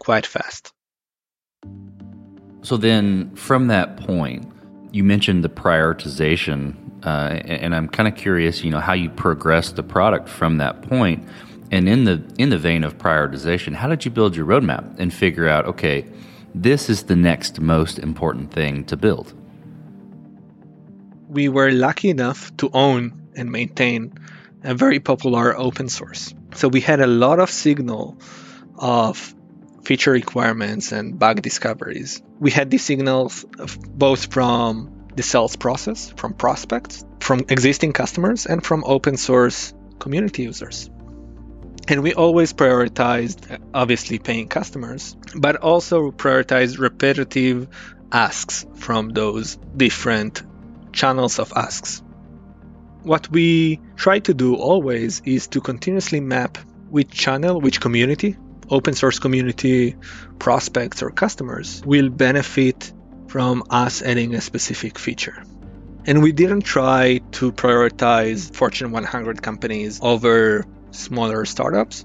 quite 0.00 0.26
fast. 0.26 0.72
So 2.62 2.76
then, 2.76 3.36
from 3.36 3.68
that 3.68 3.96
point, 3.98 4.52
you 4.90 5.04
mentioned 5.04 5.44
the 5.44 5.48
prioritization, 5.48 6.74
uh, 7.06 7.38
and 7.44 7.72
I'm 7.72 7.88
kind 7.88 8.08
of 8.08 8.16
curious, 8.16 8.64
you 8.64 8.72
know, 8.72 8.80
how 8.80 8.94
you 8.94 9.10
progress 9.10 9.70
the 9.70 9.84
product 9.84 10.28
from 10.28 10.58
that 10.58 10.82
point. 10.82 11.24
And 11.70 11.88
in 11.88 12.02
the 12.02 12.20
in 12.36 12.50
the 12.50 12.58
vein 12.58 12.82
of 12.82 12.98
prioritization, 12.98 13.74
how 13.74 13.86
did 13.86 14.04
you 14.04 14.10
build 14.10 14.34
your 14.34 14.46
roadmap 14.46 14.98
and 14.98 15.14
figure 15.14 15.46
out, 15.46 15.66
okay, 15.66 16.04
this 16.54 16.88
is 16.88 17.04
the 17.04 17.16
next 17.16 17.60
most 17.60 17.98
important 17.98 18.52
thing 18.52 18.84
to 18.84 18.96
build? 18.96 19.34
We 21.28 21.48
were 21.48 21.70
lucky 21.70 22.08
enough 22.08 22.56
to 22.58 22.70
own 22.72 23.28
and 23.36 23.52
maintain 23.52 24.14
a 24.64 24.74
very 24.74 24.98
popular 24.98 25.56
open 25.56 25.88
source. 25.88 26.34
So 26.54 26.68
we 26.68 26.80
had 26.80 27.00
a 27.00 27.06
lot 27.06 27.38
of 27.38 27.50
signal 27.50 28.18
of 28.76 29.34
feature 29.84 30.12
requirements 30.12 30.92
and 30.92 31.18
bug 31.18 31.42
discoveries. 31.42 32.22
We 32.40 32.50
had 32.50 32.70
these 32.70 32.84
signals 32.84 33.44
both 33.88 34.32
from 34.32 35.06
the 35.14 35.22
sales 35.22 35.56
process, 35.56 36.12
from 36.16 36.34
prospects, 36.34 37.04
from 37.20 37.40
existing 37.48 37.92
customers, 37.92 38.46
and 38.46 38.64
from 38.64 38.84
open 38.84 39.16
source 39.16 39.74
community 39.98 40.44
users. 40.44 40.90
And 41.88 42.02
we 42.02 42.12
always 42.12 42.52
prioritized, 42.52 43.58
obviously, 43.72 44.18
paying 44.18 44.48
customers, 44.48 45.16
but 45.34 45.56
also 45.56 46.10
prioritized 46.10 46.78
repetitive 46.78 47.66
asks 48.12 48.66
from 48.74 49.08
those 49.08 49.56
different 49.76 50.42
channels 50.92 51.38
of 51.38 51.52
asks. 51.56 52.02
What 53.02 53.30
we 53.30 53.80
try 53.96 54.18
to 54.20 54.34
do 54.34 54.54
always 54.54 55.22
is 55.24 55.48
to 55.48 55.60
continuously 55.60 56.20
map 56.20 56.58
which 56.90 57.10
channel, 57.10 57.60
which 57.60 57.80
community 57.80 58.36
open 58.70 58.94
source 58.94 59.18
community 59.18 59.96
prospects 60.38 61.02
or 61.02 61.10
customers 61.10 61.82
will 61.84 62.08
benefit 62.08 62.92
from 63.28 63.62
us 63.70 64.02
adding 64.02 64.34
a 64.34 64.40
specific 64.40 64.98
feature. 64.98 65.42
And 66.06 66.22
we 66.22 66.32
didn't 66.32 66.62
try 66.62 67.20
to 67.32 67.52
prioritize 67.52 68.54
Fortune 68.54 68.92
100 68.92 69.42
companies 69.42 70.00
over 70.02 70.64
smaller 70.90 71.44
startups. 71.44 72.04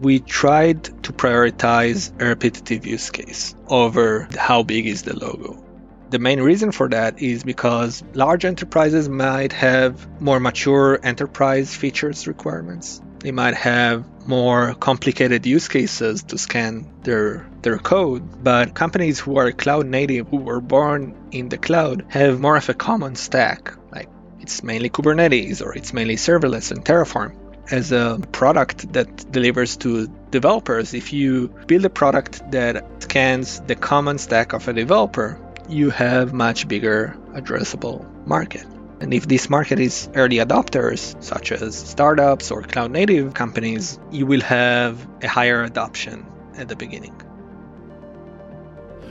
We 0.00 0.20
tried 0.20 0.84
to 1.04 1.12
prioritize 1.12 2.12
a 2.20 2.26
repetitive 2.26 2.86
use 2.86 3.10
case 3.10 3.54
over 3.66 4.28
how 4.36 4.62
big 4.62 4.86
is 4.86 5.02
the 5.02 5.18
logo. 5.18 5.64
The 6.10 6.18
main 6.18 6.40
reason 6.40 6.72
for 6.72 6.88
that 6.88 7.20
is 7.20 7.44
because 7.44 8.02
large 8.14 8.46
enterprises 8.46 9.08
might 9.08 9.52
have 9.52 10.08
more 10.20 10.40
mature 10.40 10.98
enterprise 11.02 11.74
features 11.74 12.26
requirements. 12.26 13.02
They 13.18 13.32
might 13.32 13.54
have 13.54 14.06
more 14.26 14.74
complicated 14.74 15.44
use 15.44 15.68
cases 15.68 16.22
to 16.24 16.38
scan 16.38 16.86
their 17.02 17.46
their 17.62 17.78
code, 17.78 18.42
but 18.42 18.74
companies 18.74 19.18
who 19.18 19.36
are 19.36 19.50
cloud 19.52 19.86
native, 19.86 20.28
who 20.28 20.38
were 20.38 20.60
born 20.60 21.14
in 21.30 21.48
the 21.48 21.58
cloud, 21.58 22.04
have 22.08 22.40
more 22.40 22.56
of 22.56 22.68
a 22.68 22.74
common 22.74 23.16
stack. 23.16 23.74
Like 23.90 24.08
it's 24.40 24.62
mainly 24.62 24.88
Kubernetes 24.88 25.60
or 25.60 25.76
it's 25.76 25.92
mainly 25.92 26.16
serverless 26.16 26.70
and 26.70 26.84
Terraform. 26.84 27.34
As 27.70 27.92
a 27.92 28.18
product 28.32 28.94
that 28.94 29.30
delivers 29.30 29.76
to 29.78 30.06
developers, 30.30 30.94
if 30.94 31.12
you 31.12 31.48
build 31.66 31.84
a 31.84 31.90
product 31.90 32.50
that 32.50 33.02
scans 33.02 33.60
the 33.60 33.74
common 33.74 34.16
stack 34.16 34.54
of 34.54 34.66
a 34.68 34.72
developer, 34.72 35.38
you 35.68 35.90
have 35.90 36.32
much 36.32 36.66
bigger 36.66 37.14
addressable 37.34 38.06
market. 38.26 38.64
And 39.00 39.12
if 39.12 39.28
this 39.28 39.50
market 39.50 39.78
is 39.78 40.08
early 40.14 40.36
adopters, 40.36 41.22
such 41.22 41.52
as 41.52 41.76
startups 41.76 42.50
or 42.50 42.62
cloud 42.62 42.90
native 42.90 43.34
companies, 43.34 43.98
you 44.10 44.24
will 44.24 44.40
have 44.40 45.06
a 45.22 45.28
higher 45.28 45.62
adoption 45.62 46.26
at 46.56 46.68
the 46.68 46.76
beginning. 46.76 47.20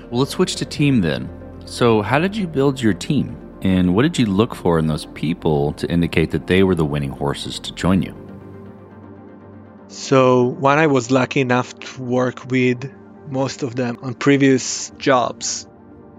Well, 0.10 0.22
let's 0.22 0.32
switch 0.32 0.56
to 0.56 0.66
team 0.66 1.02
then. 1.02 1.30
So, 1.66 2.02
how 2.02 2.18
did 2.18 2.36
you 2.36 2.48
build 2.48 2.82
your 2.82 2.94
team? 2.94 3.38
And 3.62 3.94
what 3.96 4.02
did 4.02 4.18
you 4.18 4.26
look 4.26 4.56
for 4.56 4.80
in 4.80 4.88
those 4.88 5.06
people 5.06 5.74
to 5.74 5.88
indicate 5.90 6.32
that 6.32 6.48
they 6.48 6.64
were 6.64 6.76
the 6.76 6.86
winning 6.86 7.12
horses 7.12 7.60
to 7.60 7.72
join 7.74 8.02
you? 8.02 8.26
So, 10.00 10.44
when 10.46 10.77
I 10.77 10.86
was 10.86 11.10
lucky 11.10 11.42
enough 11.42 11.77
to 11.80 12.04
work 12.04 12.46
with 12.51 12.94
most 13.27 13.63
of 13.63 13.75
them 13.75 13.98
on 14.04 14.13
previous 14.13 14.92
jobs, 15.00 15.68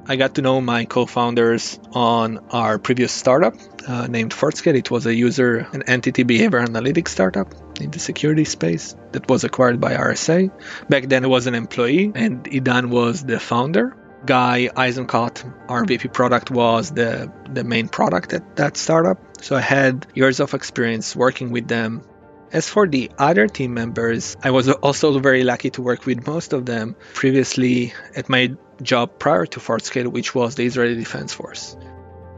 I 0.04 0.16
got 0.16 0.34
to 0.34 0.42
know 0.42 0.60
my 0.60 0.84
co-founders 0.84 1.78
on 1.92 2.40
our 2.50 2.80
previous 2.80 3.12
startup 3.12 3.54
uh, 3.86 4.08
named 4.08 4.32
Fortscale. 4.32 4.74
It 4.74 4.90
was 4.90 5.06
a 5.06 5.14
user 5.14 5.68
and 5.72 5.84
entity 5.86 6.24
behavior 6.24 6.60
analytics 6.60 7.08
startup 7.08 7.54
in 7.80 7.92
the 7.92 8.00
security 8.00 8.44
space 8.44 8.96
that 9.12 9.28
was 9.30 9.44
acquired 9.44 9.80
by 9.80 9.94
RSA. 9.94 10.50
Back 10.88 11.04
then, 11.08 11.24
I 11.24 11.28
was 11.28 11.46
an 11.46 11.54
employee, 11.54 12.10
and 12.12 12.44
Idan 12.46 12.90
was 12.90 13.22
the 13.22 13.38
founder. 13.38 13.96
Guy 14.26 14.70
Eisenkot, 14.74 15.70
our 15.70 15.84
VP 15.84 16.08
product, 16.08 16.50
was 16.50 16.90
the, 16.90 17.32
the 17.54 17.62
main 17.62 17.88
product 17.88 18.32
at 18.32 18.56
that 18.56 18.76
startup. 18.76 19.18
So 19.40 19.54
I 19.54 19.60
had 19.60 20.04
years 20.14 20.40
of 20.40 20.52
experience 20.52 21.14
working 21.14 21.52
with 21.52 21.68
them 21.68 22.02
as 22.52 22.68
for 22.68 22.86
the 22.86 23.10
other 23.18 23.46
team 23.46 23.74
members, 23.74 24.36
I 24.42 24.50
was 24.50 24.68
also 24.68 25.18
very 25.18 25.44
lucky 25.44 25.70
to 25.70 25.82
work 25.82 26.06
with 26.06 26.26
most 26.26 26.52
of 26.52 26.66
them 26.66 26.96
previously 27.14 27.92
at 28.16 28.28
my 28.28 28.54
job 28.82 29.18
prior 29.18 29.46
to 29.46 29.60
Fortscale, 29.60 30.08
which 30.08 30.34
was 30.34 30.54
the 30.54 30.64
Israeli 30.64 30.94
Defense 30.94 31.32
Force. 31.34 31.76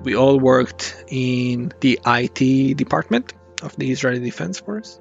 We 0.03 0.17
all 0.17 0.39
worked 0.39 1.05
in 1.09 1.73
the 1.81 2.01
IT 2.07 2.77
department 2.77 3.33
of 3.63 3.77
the 3.77 3.91
Israeli 3.91 4.21
Defense 4.21 4.59
Force. 4.59 4.99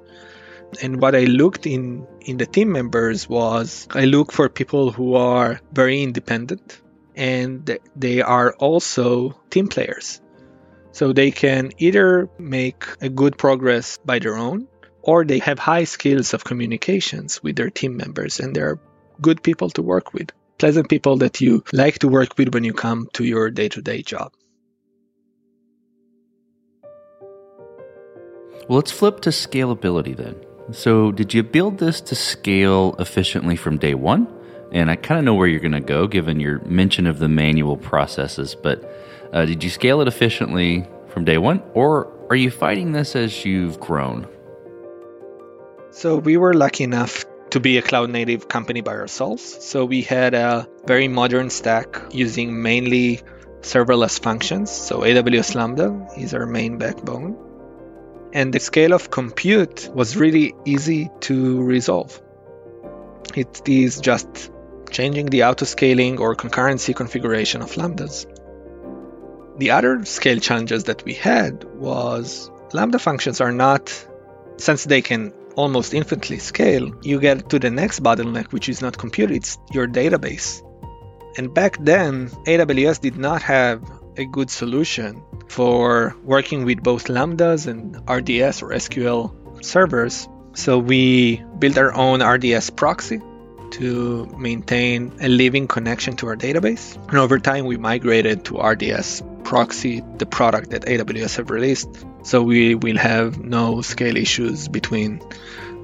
And 0.82 1.00
what 1.00 1.16
I 1.16 1.24
looked 1.24 1.66
in 1.66 2.06
in 2.20 2.36
the 2.36 2.46
team 2.46 2.70
members 2.70 3.28
was 3.28 3.88
I 3.90 4.04
look 4.04 4.30
for 4.30 4.48
people 4.48 4.92
who 4.92 5.14
are 5.14 5.60
very 5.72 6.02
independent 6.02 6.80
and 7.16 7.78
they 7.96 8.22
are 8.22 8.52
also 8.52 9.40
team 9.50 9.66
players. 9.66 10.20
So 10.92 11.12
they 11.12 11.30
can 11.30 11.72
either 11.78 12.28
make 12.38 12.84
a 13.00 13.08
good 13.08 13.36
progress 13.38 13.98
by 14.04 14.18
their 14.20 14.36
own 14.36 14.68
or 15.02 15.24
they 15.24 15.38
have 15.38 15.58
high 15.58 15.84
skills 15.84 16.34
of 16.34 16.44
communications 16.44 17.42
with 17.42 17.56
their 17.56 17.70
team 17.70 17.96
members 17.96 18.40
and 18.40 18.54
they're 18.54 18.78
good 19.20 19.42
people 19.42 19.70
to 19.70 19.82
work 19.82 20.12
with, 20.12 20.30
pleasant 20.58 20.88
people 20.88 21.18
that 21.18 21.40
you 21.40 21.64
like 21.72 21.98
to 22.00 22.08
work 22.08 22.36
with 22.38 22.52
when 22.54 22.64
you 22.64 22.72
come 22.72 23.08
to 23.14 23.24
your 23.24 23.50
day 23.50 23.68
to 23.68 23.82
day 23.82 24.02
job. 24.02 24.32
Well, 28.68 28.76
let's 28.76 28.92
flip 28.92 29.20
to 29.22 29.30
scalability 29.30 30.16
then. 30.16 30.36
So, 30.72 31.10
did 31.10 31.34
you 31.34 31.42
build 31.42 31.78
this 31.78 32.00
to 32.02 32.14
scale 32.14 32.94
efficiently 33.00 33.56
from 33.56 33.78
day 33.78 33.94
one? 33.94 34.28
And 34.70 34.88
I 34.88 34.94
kind 34.94 35.18
of 35.18 35.24
know 35.24 35.34
where 35.34 35.48
you're 35.48 35.58
going 35.58 35.72
to 35.72 35.80
go 35.80 36.06
given 36.06 36.38
your 36.38 36.60
mention 36.60 37.08
of 37.08 37.18
the 37.18 37.28
manual 37.28 37.76
processes, 37.76 38.54
but 38.54 38.88
uh, 39.32 39.44
did 39.44 39.64
you 39.64 39.70
scale 39.70 40.00
it 40.00 40.06
efficiently 40.06 40.86
from 41.08 41.24
day 41.24 41.38
one? 41.38 41.60
Or 41.74 42.12
are 42.30 42.36
you 42.36 42.52
fighting 42.52 42.92
this 42.92 43.16
as 43.16 43.44
you've 43.44 43.80
grown? 43.80 44.28
So 45.92 46.16
we 46.16 46.36
were 46.36 46.54
lucky 46.54 46.84
enough 46.84 47.24
to 47.50 47.58
be 47.58 47.76
a 47.76 47.82
cloud 47.82 48.10
native 48.10 48.46
company 48.46 48.80
by 48.80 48.92
ourselves. 48.92 49.42
So 49.42 49.84
we 49.84 50.02
had 50.02 50.34
a 50.34 50.68
very 50.86 51.08
modern 51.08 51.50
stack 51.50 52.00
using 52.12 52.62
mainly 52.62 53.22
serverless 53.62 54.20
functions. 54.20 54.70
So 54.70 55.00
AWS 55.00 55.56
Lambda 55.56 56.08
is 56.16 56.32
our 56.32 56.46
main 56.46 56.78
backbone. 56.78 57.36
And 58.32 58.52
the 58.52 58.60
scale 58.60 58.92
of 58.92 59.10
compute 59.10 59.90
was 59.92 60.16
really 60.16 60.54
easy 60.64 61.10
to 61.22 61.60
resolve. 61.60 62.22
It 63.34 63.68
is 63.68 64.00
just 64.00 64.52
changing 64.92 65.26
the 65.26 65.40
autoscaling 65.40 66.20
or 66.20 66.36
concurrency 66.36 66.94
configuration 66.94 67.62
of 67.62 67.72
lambdas. 67.72 68.26
The 69.58 69.72
other 69.72 70.04
scale 70.04 70.38
challenges 70.38 70.84
that 70.84 71.04
we 71.04 71.14
had 71.14 71.64
was 71.64 72.48
lambda 72.72 73.00
functions 73.00 73.40
are 73.40 73.52
not, 73.52 73.92
since 74.56 74.84
they 74.84 75.02
can 75.02 75.32
almost 75.56 75.94
infinitely 75.94 76.38
scale, 76.38 76.90
you 77.02 77.20
get 77.20 77.50
to 77.50 77.58
the 77.58 77.70
next 77.70 78.02
bottleneck, 78.02 78.52
which 78.52 78.68
is 78.68 78.80
not 78.80 78.96
compute, 78.98 79.30
it's 79.30 79.58
your 79.72 79.86
database. 79.86 80.62
And 81.36 81.54
back 81.54 81.76
then, 81.80 82.28
AWS 82.46 83.00
did 83.00 83.16
not 83.16 83.42
have 83.42 83.82
a 84.16 84.24
good 84.24 84.50
solution 84.50 85.22
for 85.48 86.14
working 86.24 86.64
with 86.64 86.82
both 86.82 87.04
lambdas 87.06 87.66
and 87.66 87.96
RDS 88.08 88.62
or 88.62 88.70
SQL 88.70 89.64
servers. 89.64 90.28
So 90.54 90.78
we 90.78 91.42
built 91.58 91.78
our 91.78 91.94
own 91.94 92.22
RDS 92.22 92.70
proxy 92.70 93.20
to 93.72 94.26
maintain 94.36 95.12
a 95.20 95.28
living 95.28 95.68
connection 95.68 96.16
to 96.16 96.26
our 96.26 96.36
database. 96.36 96.96
And 97.08 97.18
over 97.18 97.38
time, 97.38 97.66
we 97.66 97.76
migrated 97.76 98.44
to 98.46 98.58
RDS 98.58 99.22
proxy, 99.44 100.02
the 100.18 100.26
product 100.26 100.70
that 100.70 100.82
AWS 100.82 101.36
have 101.36 101.50
released. 101.50 102.04
So 102.22 102.42
we 102.42 102.74
will 102.74 102.98
have 102.98 103.38
no 103.38 103.80
scale 103.80 104.16
issues 104.16 104.68
between 104.68 105.20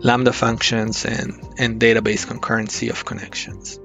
Lambda 0.00 0.32
functions 0.32 1.04
and, 1.04 1.40
and 1.58 1.80
database 1.80 2.26
concurrency 2.26 2.90
of 2.90 3.04
connections. 3.04 3.80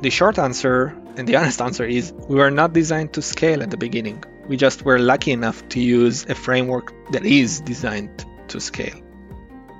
The 0.00 0.10
short 0.10 0.38
answer 0.38 0.96
and 1.16 1.26
the 1.26 1.36
honest 1.36 1.60
answer 1.60 1.84
is 1.84 2.12
we 2.12 2.36
were 2.36 2.50
not 2.50 2.72
designed 2.72 3.12
to 3.14 3.22
scale 3.22 3.62
at 3.62 3.70
the 3.70 3.76
beginning. 3.76 4.22
We 4.46 4.56
just 4.56 4.84
were 4.84 4.98
lucky 4.98 5.32
enough 5.32 5.68
to 5.70 5.80
use 5.80 6.24
a 6.26 6.34
framework 6.34 6.94
that 7.12 7.24
is 7.24 7.60
designed 7.60 8.24
to 8.48 8.60
scale. 8.60 8.94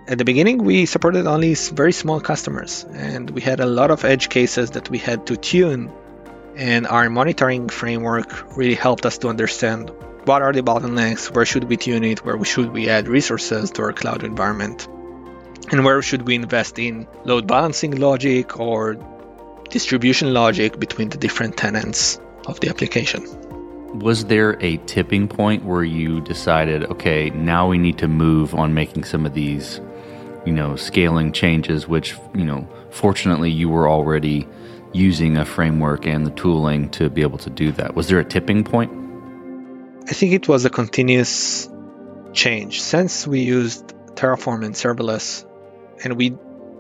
At 0.09 0.19
the 0.19 0.25
beginning, 0.25 0.65
we 0.65 0.87
supported 0.87 1.27
only 1.27 1.55
very 1.55 1.93
small 1.93 2.21
customers, 2.21 2.85
and 2.93 3.31
we 3.31 3.41
had 3.41 3.61
a 3.61 3.67
lot 3.67 3.91
of 3.91 4.05
edge 4.05 4.29
cases 4.31 4.73
that 4.73 4.91
we 4.91 4.99
had 4.99 5.27
to 5.27 5.37
tune. 5.37 5.93
And 6.57 6.87
our 6.87 7.09
monitoring 7.09 7.69
framework 7.69 8.57
really 8.57 8.75
helped 8.75 9.07
us 9.07 9.19
to 9.19 9.29
understand 9.29 9.93
what 10.29 10.43
are 10.43 10.53
the 10.53 10.63
bottlenecks, 10.63 11.35
where 11.35 11.47
should 11.47 11.65
we 11.65 11.79
tune 11.79 12.05
it, 12.05 12.23
where 12.25 12.45
should 12.45 12.71
we 12.71 12.91
add 12.91 13.09
resources 13.09 13.71
to 13.71 13.83
our 13.83 13.95
cloud 13.95 14.23
environment, 14.23 14.87
and 15.73 15.85
where 15.87 16.03
should 16.03 16.23
we 16.27 16.35
invest 16.35 16.79
in 16.79 17.09
load 17.25 17.47
balancing 17.47 17.97
logic 17.97 18.61
or 18.61 18.95
distribution 19.71 20.35
logic 20.35 20.79
between 20.79 21.09
the 21.09 21.17
different 21.17 21.57
tenants 21.57 22.21
of 22.47 22.61
the 22.61 22.69
application. 22.69 23.25
Was 24.01 24.27
there 24.27 24.63
a 24.63 24.77
tipping 24.85 25.29
point 25.29 25.65
where 25.65 25.83
you 25.83 26.21
decided, 26.21 26.85
okay, 26.85 27.31
now 27.31 27.67
we 27.67 27.79
need 27.79 27.97
to 27.99 28.09
move 28.09 28.55
on 28.55 28.75
making 28.75 29.05
some 29.05 29.25
of 29.25 29.33
these, 29.33 29.81
you 30.45 30.53
know, 30.53 30.77
scaling 30.77 31.33
changes, 31.33 31.89
which, 31.89 32.15
you 32.35 32.45
know, 32.45 32.69
fortunately 32.91 33.51
you 33.51 33.71
were 33.71 33.89
already 33.89 34.47
using 34.93 35.39
a 35.39 35.45
framework 35.47 36.07
and 36.07 36.27
the 36.27 36.31
tooling 36.33 36.91
to 36.91 37.09
be 37.09 37.23
able 37.23 37.39
to 37.39 37.51
do 37.51 37.73
that. 37.73 37.95
Was 37.95 38.09
there 38.09 38.19
a 38.19 38.25
tipping 38.25 38.63
point? 38.63 39.08
I 40.09 40.13
think 40.13 40.33
it 40.33 40.49
was 40.49 40.65
a 40.65 40.71
continuous 40.71 41.69
change. 42.33 42.81
Since 42.81 43.27
we 43.27 43.41
used 43.41 43.89
Terraform 44.15 44.65
and 44.65 44.75
serverless, 44.75 45.45
and 46.03 46.17
we 46.17 46.35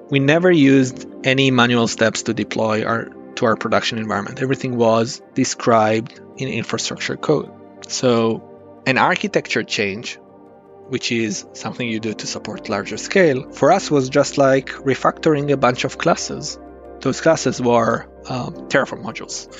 we 0.08 0.18
never 0.18 0.50
used 0.50 1.06
any 1.24 1.50
manual 1.50 1.88
steps 1.88 2.22
to 2.22 2.32
deploy 2.32 2.84
our 2.84 3.10
to 3.34 3.44
our 3.44 3.56
production 3.56 3.98
environment. 3.98 4.40
Everything 4.40 4.78
was 4.78 5.20
described 5.34 6.18
in 6.38 6.48
infrastructure 6.48 7.18
code. 7.18 7.50
So 7.88 8.82
an 8.86 8.96
architecture 8.96 9.62
change, 9.62 10.18
which 10.88 11.12
is 11.12 11.44
something 11.52 11.86
you 11.86 12.00
do 12.00 12.14
to 12.14 12.26
support 12.26 12.70
larger 12.70 12.96
scale, 12.96 13.50
for 13.52 13.70
us 13.70 13.90
was 13.90 14.08
just 14.08 14.38
like 14.38 14.68
refactoring 14.68 15.52
a 15.52 15.58
bunch 15.58 15.84
of 15.84 15.98
classes. 15.98 16.58
Those 17.00 17.20
classes 17.20 17.60
were 17.60 18.08
um, 18.26 18.54
Terraform 18.70 19.04
modules, 19.04 19.54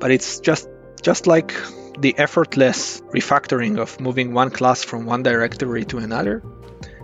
but 0.00 0.10
it's 0.10 0.40
just 0.40 0.66
just 1.02 1.26
like 1.26 1.54
the 1.98 2.14
effortless 2.18 3.00
refactoring 3.12 3.78
of 3.78 4.00
moving 4.00 4.32
one 4.32 4.50
class 4.50 4.82
from 4.82 5.04
one 5.04 5.22
directory 5.22 5.84
to 5.84 5.98
another 5.98 6.42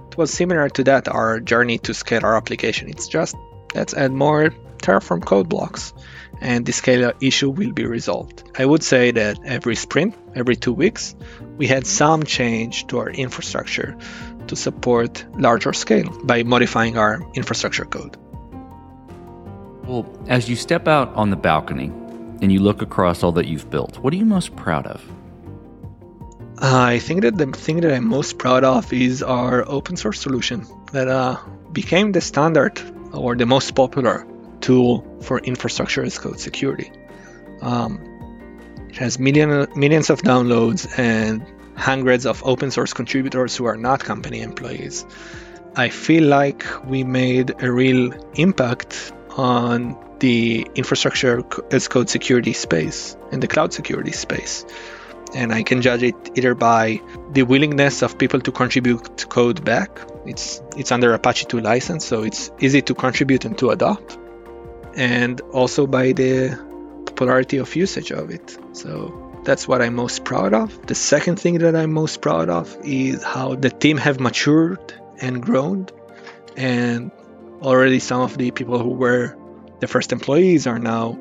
it 0.08 0.16
was 0.16 0.32
similar 0.32 0.68
to 0.70 0.84
that, 0.84 1.08
our 1.08 1.38
journey 1.38 1.78
to 1.78 1.94
scale 1.94 2.24
our 2.24 2.36
application. 2.36 2.88
It's 2.88 3.08
just 3.08 3.36
let's 3.74 3.94
add 3.94 4.10
more 4.10 4.50
Terraform 4.78 5.24
code 5.24 5.48
blocks 5.48 5.92
and 6.40 6.64
the 6.64 6.72
scale 6.72 7.12
issue 7.20 7.50
will 7.50 7.72
be 7.72 7.84
resolved. 7.84 8.42
I 8.56 8.64
would 8.64 8.82
say 8.82 9.10
that 9.10 9.38
every 9.44 9.74
sprint, 9.74 10.14
every 10.34 10.56
two 10.56 10.72
weeks, 10.72 11.14
we 11.56 11.66
had 11.66 11.86
some 11.86 12.22
change 12.22 12.86
to 12.88 12.98
our 12.98 13.10
infrastructure 13.10 13.96
to 14.46 14.56
support 14.56 15.24
larger 15.36 15.72
scale 15.72 16.10
by 16.24 16.42
modifying 16.42 16.96
our 16.96 17.20
infrastructure 17.34 17.84
code. 17.84 18.16
Well, 19.84 20.06
as 20.28 20.48
you 20.48 20.56
step 20.56 20.88
out 20.88 21.14
on 21.14 21.30
the 21.30 21.36
balcony 21.36 21.92
and 22.40 22.52
you 22.52 22.60
look 22.60 22.82
across 22.82 23.22
all 23.22 23.32
that 23.32 23.46
you've 23.46 23.70
built, 23.70 23.98
what 23.98 24.12
are 24.12 24.16
you 24.16 24.24
most 24.24 24.54
proud 24.56 24.86
of? 24.86 25.02
I 26.60 26.98
think 26.98 27.22
that 27.22 27.36
the 27.36 27.46
thing 27.46 27.80
that 27.80 27.92
I'm 27.92 28.08
most 28.08 28.38
proud 28.38 28.64
of 28.64 28.92
is 28.92 29.22
our 29.22 29.64
open 29.68 29.96
source 29.96 30.20
solution 30.20 30.66
that 30.92 31.06
uh, 31.06 31.36
became 31.72 32.12
the 32.12 32.20
standard 32.20 32.80
or 33.12 33.36
the 33.36 33.46
most 33.46 33.74
popular 33.74 34.26
tool 34.60 35.06
for 35.22 35.38
infrastructure 35.38 36.02
as 36.02 36.18
code 36.18 36.40
security. 36.40 36.90
Um, 37.62 38.00
it 38.88 38.96
has 38.96 39.18
million, 39.18 39.68
millions 39.76 40.10
of 40.10 40.22
downloads 40.22 40.98
and 40.98 41.46
hundreds 41.76 42.26
of 42.26 42.42
open 42.44 42.72
source 42.72 42.92
contributors 42.92 43.56
who 43.56 43.66
are 43.66 43.76
not 43.76 44.02
company 44.02 44.40
employees. 44.40 45.06
I 45.76 45.90
feel 45.90 46.24
like 46.24 46.64
we 46.84 47.04
made 47.04 47.62
a 47.62 47.70
real 47.70 48.12
impact 48.34 49.12
on 49.36 49.96
the 50.20 50.66
infrastructure 50.74 51.42
as 51.70 51.88
code 51.88 52.10
security 52.10 52.52
space 52.52 53.16
and 53.32 53.42
the 53.42 53.48
cloud 53.48 53.72
security 53.72 54.12
space 54.12 54.64
and 55.34 55.52
I 55.52 55.62
can 55.62 55.82
judge 55.82 56.02
it 56.02 56.30
either 56.36 56.54
by 56.54 57.00
the 57.32 57.42
willingness 57.42 58.02
of 58.02 58.18
people 58.18 58.40
to 58.40 58.52
contribute 58.52 59.28
code 59.28 59.64
back. 59.64 60.00
It's 60.26 60.62
it's 60.76 60.92
under 60.92 61.12
Apache 61.14 61.46
2 61.46 61.60
license, 61.60 62.04
so 62.04 62.22
it's 62.22 62.50
easy 62.60 62.82
to 62.82 62.94
contribute 62.94 63.44
and 63.44 63.56
to 63.58 63.70
adopt, 63.70 64.18
and 64.94 65.40
also 65.52 65.86
by 65.86 66.12
the 66.12 66.58
popularity 67.06 67.58
of 67.58 67.74
usage 67.76 68.10
of 68.10 68.30
it. 68.30 68.58
So 68.72 69.40
that's 69.44 69.66
what 69.68 69.82
I'm 69.82 69.94
most 69.94 70.24
proud 70.24 70.54
of. 70.54 70.86
The 70.86 70.94
second 70.94 71.40
thing 71.40 71.58
that 71.58 71.74
I'm 71.74 71.92
most 71.92 72.20
proud 72.20 72.48
of 72.48 72.76
is 72.84 73.22
how 73.22 73.54
the 73.54 73.70
team 73.70 73.96
have 73.98 74.20
matured 74.20 74.94
and 75.20 75.42
grown, 75.42 75.88
and 76.56 77.10
already 77.62 77.98
some 77.98 78.20
of 78.20 78.36
the 78.38 78.50
people 78.50 78.78
who 78.78 78.90
were 78.90 79.36
the 79.80 79.86
first 79.86 80.12
employees 80.12 80.66
are 80.66 80.78
now 80.78 81.12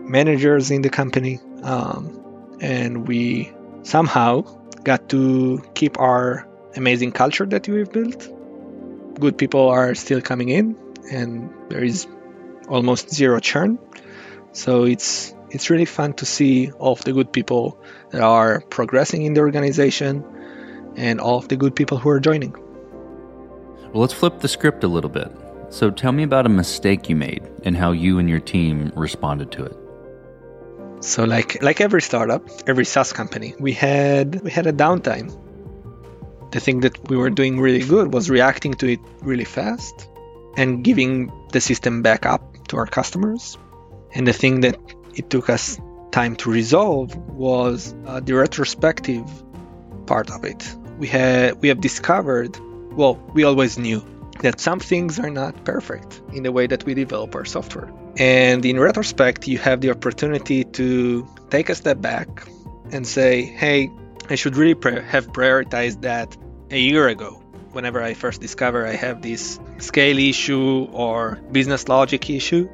managers 0.00 0.70
in 0.70 0.82
the 0.82 0.90
company. 0.90 1.40
Um, 1.62 2.58
and 2.60 3.08
we 3.08 3.52
somehow 3.82 4.42
got 4.82 5.08
to 5.10 5.62
keep 5.74 5.98
our 5.98 6.46
amazing 6.76 7.12
culture 7.12 7.46
that 7.46 7.68
we've 7.68 7.90
built. 7.90 8.28
Good 9.18 9.38
people 9.38 9.68
are 9.68 9.94
still 9.94 10.20
coming 10.20 10.48
in, 10.48 10.76
and 11.10 11.50
there 11.68 11.82
is 11.82 12.06
almost 12.68 13.10
zero 13.14 13.38
churn. 13.40 13.78
So 14.52 14.84
it's 14.84 15.34
it's 15.50 15.70
really 15.70 15.84
fun 15.84 16.14
to 16.14 16.26
see 16.26 16.72
all 16.72 16.92
of 16.92 17.04
the 17.04 17.12
good 17.12 17.32
people 17.32 17.80
that 18.10 18.20
are 18.20 18.60
progressing 18.60 19.22
in 19.22 19.34
the 19.34 19.40
organization 19.40 20.24
and 20.96 21.20
all 21.20 21.38
of 21.38 21.48
the 21.48 21.56
good 21.56 21.76
people 21.76 21.98
who 21.98 22.08
are 22.08 22.20
joining. 22.20 22.52
Well, 23.92 24.00
let's 24.02 24.12
flip 24.12 24.40
the 24.40 24.48
script 24.48 24.82
a 24.82 24.88
little 24.88 25.10
bit. 25.10 25.30
So 25.74 25.90
tell 25.90 26.12
me 26.12 26.22
about 26.22 26.46
a 26.46 26.48
mistake 26.48 27.08
you 27.08 27.16
made 27.16 27.42
and 27.64 27.76
how 27.76 27.90
you 27.90 28.20
and 28.20 28.30
your 28.30 28.38
team 28.38 28.92
responded 28.94 29.50
to 29.52 29.64
it. 29.64 29.76
So 31.00 31.24
like 31.24 31.60
like 31.64 31.80
every 31.80 32.00
startup, 32.00 32.48
every 32.68 32.84
SaaS 32.84 33.12
company, 33.12 33.56
we 33.58 33.72
had 33.72 34.40
we 34.42 34.52
had 34.52 34.68
a 34.68 34.72
downtime. 34.72 35.34
The 36.52 36.60
thing 36.60 36.78
that 36.82 37.10
we 37.10 37.16
were 37.16 37.28
doing 37.28 37.58
really 37.58 37.84
good 37.84 38.14
was 38.14 38.30
reacting 38.30 38.74
to 38.74 38.92
it 38.92 39.00
really 39.20 39.44
fast 39.44 40.08
and 40.56 40.84
giving 40.84 41.32
the 41.50 41.60
system 41.60 42.02
back 42.02 42.24
up 42.24 42.68
to 42.68 42.76
our 42.76 42.86
customers. 42.86 43.58
And 44.12 44.28
the 44.28 44.32
thing 44.32 44.60
that 44.60 44.78
it 45.16 45.28
took 45.28 45.50
us 45.50 45.76
time 46.12 46.36
to 46.36 46.52
resolve 46.52 47.16
was 47.16 47.92
uh, 48.06 48.20
the 48.20 48.34
retrospective 48.34 49.26
part 50.06 50.30
of 50.30 50.44
it. 50.44 50.62
We 50.98 51.08
had 51.08 51.60
we 51.60 51.66
have 51.66 51.80
discovered, 51.80 52.56
well, 52.92 53.16
we 53.34 53.42
always 53.42 53.76
knew 53.76 54.04
that 54.40 54.60
some 54.60 54.80
things 54.80 55.18
are 55.18 55.30
not 55.30 55.64
perfect 55.64 56.22
in 56.32 56.42
the 56.42 56.52
way 56.52 56.66
that 56.66 56.84
we 56.84 56.94
develop 56.94 57.34
our 57.34 57.44
software. 57.44 57.90
And 58.16 58.64
in 58.64 58.78
retrospect, 58.78 59.48
you 59.48 59.58
have 59.58 59.80
the 59.80 59.90
opportunity 59.90 60.64
to 60.64 61.26
take 61.50 61.68
a 61.68 61.74
step 61.74 62.00
back 62.00 62.46
and 62.92 63.06
say, 63.06 63.42
hey, 63.42 63.90
I 64.30 64.36
should 64.36 64.56
really 64.56 64.76
have 65.02 65.28
prioritized 65.32 66.02
that 66.02 66.36
a 66.70 66.78
year 66.78 67.08
ago. 67.08 67.40
Whenever 67.72 68.00
I 68.00 68.14
first 68.14 68.40
discover 68.40 68.86
I 68.86 68.94
have 68.94 69.20
this 69.20 69.58
scale 69.78 70.18
issue 70.18 70.88
or 70.92 71.40
business 71.50 71.88
logic 71.88 72.30
issue, 72.30 72.68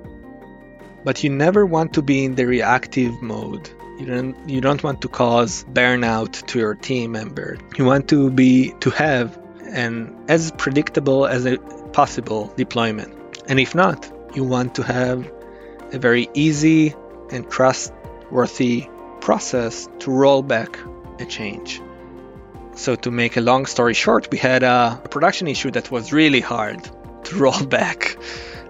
but 1.05 1.25
you 1.25 1.31
never 1.31 1.65
want 1.65 1.95
to 1.95 2.03
be 2.03 2.25
in 2.25 2.35
the 2.35 2.45
reactive 2.45 3.23
mode. 3.23 3.71
You 3.99 4.07
don't 4.07 4.49
you 4.49 4.61
don't 4.61 4.83
want 4.83 5.01
to 5.03 5.09
cause 5.09 5.65
burnout 5.73 6.47
to 6.49 6.59
your 6.59 6.75
team 6.75 7.13
member. 7.13 7.59
You 7.79 7.87
want 7.87 8.09
to 8.11 8.31
be 8.31 8.75
to 8.81 8.91
have 8.91 9.40
and 9.71 10.15
as 10.29 10.51
predictable 10.53 11.27
as 11.27 11.47
a 11.47 11.59
possible 11.93 12.53
deployment. 12.57 13.15
And 13.49 13.59
if 13.59 13.75
not, 13.75 14.11
you 14.35 14.45
want 14.45 14.75
to 14.77 14.83
have 14.83 15.31
a 15.93 15.99
very 15.99 16.29
easy 16.35 16.95
and 17.31 17.49
trustworthy 17.51 18.89
process 19.21 19.89
to 20.01 20.11
roll 20.11 20.43
back 20.43 20.79
a 21.19 21.25
change. 21.27 21.81
So, 22.75 22.95
to 22.97 23.11
make 23.11 23.37
a 23.37 23.41
long 23.41 23.67
story 23.67 23.95
short, 23.95 24.29
we 24.31 24.39
had 24.39 24.63
a 24.63 25.01
production 25.11 25.49
issue 25.49 25.71
that 25.73 25.91
was 25.91 26.13
really 26.13 26.41
hard 26.41 26.89
to 27.25 27.37
roll 27.45 27.65
back 27.67 28.17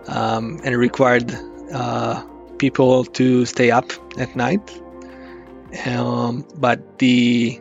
um, 0.09 0.61
and 0.65 0.77
required 0.77 1.33
uh, 1.73 2.25
people 2.59 3.05
to 3.05 3.47
stay 3.47 3.71
up 3.71 3.93
at 4.19 4.35
night. 4.35 4.81
Um, 5.87 6.45
but 6.57 6.99
the 6.99 7.61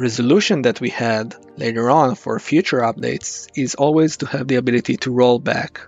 resolution 0.00 0.62
that 0.62 0.80
we 0.80 0.88
had 0.88 1.36
later 1.58 1.90
on 1.90 2.14
for 2.14 2.38
future 2.38 2.78
updates 2.78 3.46
is 3.54 3.74
always 3.74 4.16
to 4.16 4.26
have 4.26 4.48
the 4.48 4.56
ability 4.56 4.96
to 4.96 5.10
roll 5.12 5.38
back 5.38 5.80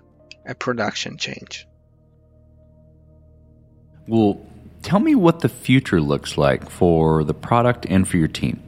a 0.47 0.55
production 0.55 1.17
change. 1.17 1.67
Well, 4.07 4.45
tell 4.83 5.01
me 5.01 5.15
what 5.15 5.41
the 5.41 5.49
future 5.49 6.01
looks 6.01 6.37
like 6.37 6.69
for 6.69 7.25
the 7.25 7.33
product 7.33 7.87
and 7.89 8.07
for 8.07 8.19
your 8.19 8.29
team. 8.29 8.61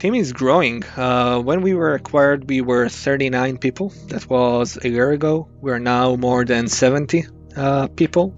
Team 0.00 0.14
is 0.14 0.32
growing. 0.32 0.82
Uh, 0.96 1.38
when 1.40 1.62
we 1.62 1.74
were 1.74 1.94
acquired, 1.94 2.48
we 2.48 2.60
were 2.60 2.88
39 2.88 3.58
people. 3.58 3.92
That 4.08 4.28
was 4.28 4.78
a 4.82 4.88
year 4.88 5.12
ago. 5.12 5.48
We 5.60 5.70
are 5.70 5.78
now 5.78 6.16
more 6.16 6.44
than 6.44 6.68
70 6.68 7.24
uh, 7.56 7.86
people 7.88 8.34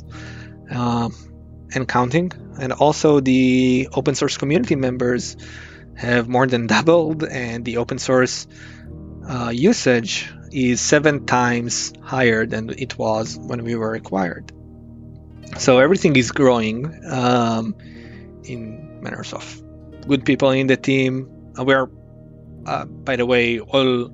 uh, 0.70 1.08
and 1.74 1.86
counting. 1.86 2.32
And 2.60 2.72
also, 2.72 3.20
the 3.20 3.88
open 3.92 4.14
source 4.14 4.36
community 4.36 4.76
members 4.76 5.36
have 5.96 6.28
more 6.28 6.46
than 6.46 6.66
doubled, 6.74 7.24
and 7.24 7.64
the 7.64 7.78
open 7.78 7.98
source 7.98 8.46
uh, 9.28 9.50
usage 9.54 10.30
is 10.50 10.80
seven 10.80 11.26
times 11.26 11.92
higher 12.02 12.46
than 12.46 12.70
it 12.70 12.96
was 12.96 13.38
when 13.38 13.64
we 13.64 13.74
were 13.74 13.94
acquired. 13.94 14.52
So 15.58 15.78
everything 15.78 16.16
is 16.16 16.30
growing 16.30 17.00
um, 17.10 17.74
in 18.44 19.00
manners 19.02 19.32
of 19.32 19.62
good 20.06 20.24
people 20.24 20.50
in 20.50 20.66
the 20.66 20.76
team. 20.76 21.52
Uh, 21.58 21.64
we're, 21.64 21.88
uh, 22.66 22.84
by 22.84 23.16
the 23.16 23.26
way, 23.26 23.60
all 23.60 24.10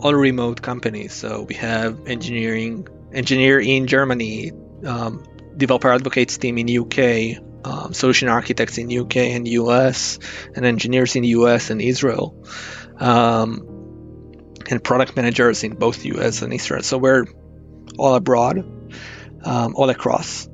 all 0.00 0.14
remote 0.14 0.62
companies. 0.62 1.12
So 1.12 1.42
we 1.42 1.54
have 1.56 2.06
engineering 2.06 2.86
engineer 3.12 3.58
in 3.58 3.86
Germany, 3.86 4.52
um, 4.84 5.24
developer 5.58 5.92
advocates 5.92 6.38
team 6.38 6.56
in 6.58 6.68
UK, 6.68 7.42
um, 7.64 7.92
solution 7.92 8.28
architects 8.28 8.78
in 8.78 8.90
UK 8.90 9.16
and 9.16 9.46
US, 9.48 10.18
and 10.54 10.64
engineers 10.64 11.16
in 11.16 11.24
US 11.24 11.70
and 11.70 11.82
Israel, 11.82 12.46
um, 12.98 14.54
and 14.70 14.82
product 14.82 15.16
managers 15.16 15.64
in 15.64 15.74
both 15.74 16.04
US 16.04 16.42
and 16.42 16.52
Israel. 16.54 16.82
So 16.82 16.96
we're 16.98 17.26
all 17.98 18.14
abroad, 18.14 18.58
um, 19.44 19.74
all 19.74 19.90
across, 19.90 20.48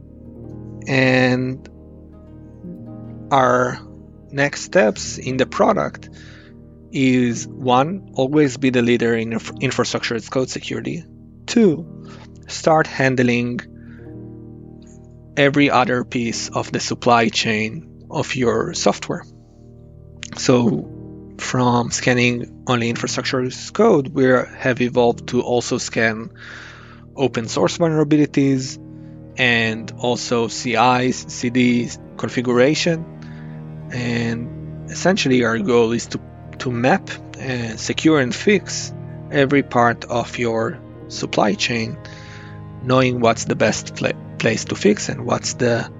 and 0.88 1.68
our 3.30 3.78
next 4.30 4.62
steps 4.62 5.18
in 5.18 5.36
the 5.36 5.46
product 5.46 6.08
is 6.90 7.46
one, 7.46 8.12
always 8.14 8.56
be 8.56 8.70
the 8.70 8.82
leader 8.82 9.14
in 9.14 9.32
infrastructure 9.60 10.14
as 10.14 10.28
code 10.28 10.48
security. 10.48 11.04
Two, 11.46 12.06
start 12.46 12.86
handling 12.86 13.60
every 15.36 15.70
other 15.70 16.04
piece 16.04 16.48
of 16.48 16.70
the 16.72 16.80
supply 16.80 17.28
chain 17.28 18.06
of 18.10 18.34
your 18.34 18.74
software. 18.74 19.24
So, 20.36 20.90
from 21.38 21.90
scanning 21.90 22.64
only 22.66 22.88
infrastructure 22.88 23.48
code, 23.72 24.08
we 24.08 24.24
have 24.24 24.80
evolved 24.80 25.28
to 25.28 25.42
also 25.42 25.78
scan 25.78 26.30
open 27.16 27.48
source 27.48 27.78
vulnerabilities 27.78 28.78
and 29.36 29.92
also 29.98 30.48
CIs, 30.48 31.26
CDs, 31.26 31.98
configuration. 32.16 33.90
And 33.92 34.90
essentially, 34.90 35.44
our 35.44 35.58
goal 35.58 35.92
is 35.92 36.06
to, 36.08 36.20
to 36.58 36.70
map 36.70 37.10
and 37.38 37.78
secure 37.78 38.20
and 38.20 38.34
fix 38.34 38.92
every 39.30 39.62
part 39.62 40.04
of 40.04 40.38
your 40.38 40.78
supply 41.08 41.54
chain, 41.54 41.98
knowing 42.82 43.20
what's 43.20 43.44
the 43.44 43.56
best 43.56 43.96
place 44.44 44.66
to 44.66 44.74
fix 44.74 45.08
and 45.08 45.24
what's 45.24 45.54
the 45.54 45.90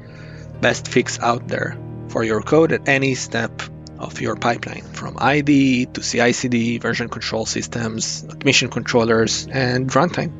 best 0.61 0.87
fix 0.87 1.19
out 1.21 1.49
there 1.49 1.79
for 2.09 2.23
your 2.23 2.43
code 2.43 2.73
at 2.73 2.87
any 2.87 3.15
step 3.15 3.63
of 3.99 4.21
your 4.21 4.37
pipeline 4.37 4.83
from 4.93 5.17
ID 5.19 5.87
to 5.87 6.03
CI 6.03 6.35
CD, 6.35 6.77
version 6.77 7.09
control 7.09 7.47
systems, 7.47 8.23
admission 8.25 8.69
controllers, 8.69 9.47
and 9.51 9.89
runtime. 9.89 10.31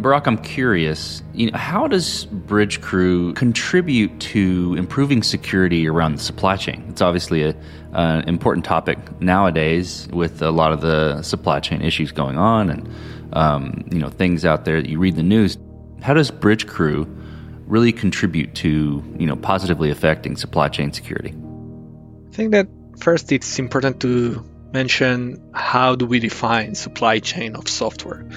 Barak, 0.00 0.26
I'm 0.26 0.38
curious, 0.38 1.22
you 1.34 1.50
know, 1.50 1.58
how 1.58 1.88
does 1.88 2.24
Bridgecrew 2.24 3.36
contribute 3.36 4.18
to 4.32 4.76
improving 4.78 5.22
security 5.22 5.86
around 5.86 6.14
the 6.16 6.22
supply 6.22 6.56
chain? 6.56 6.86
It's 6.88 7.02
obviously 7.02 7.42
an 7.42 7.56
uh, 7.92 8.22
important 8.26 8.64
topic 8.64 8.98
nowadays 9.20 10.08
with 10.10 10.40
a 10.40 10.50
lot 10.50 10.72
of 10.72 10.80
the 10.80 11.20
supply 11.20 11.60
chain 11.60 11.82
issues 11.82 12.12
going 12.12 12.38
on 12.38 12.70
and 12.70 12.88
um, 13.34 13.84
you 13.92 13.98
know 13.98 14.08
things 14.08 14.46
out 14.46 14.64
there 14.64 14.80
that 14.80 14.88
you 14.88 14.98
read 14.98 15.16
the 15.16 15.22
news. 15.22 15.58
How 16.02 16.14
does 16.14 16.30
Bridgecrew 16.30 17.06
really 17.66 17.92
contribute 17.92 18.54
to 18.56 19.02
you 19.18 19.26
know 19.26 19.36
positively 19.36 19.90
affecting 19.90 20.36
supply 20.36 20.68
chain 20.68 20.92
security? 20.92 21.34
I 22.28 22.32
think 22.32 22.52
that 22.52 22.68
first 22.98 23.32
it's 23.32 23.58
important 23.58 24.00
to 24.00 24.44
mention 24.72 25.50
how 25.54 25.96
do 25.96 26.06
we 26.06 26.18
define 26.18 26.74
supply 26.74 27.18
chain 27.18 27.56
of 27.56 27.68
software. 27.68 28.28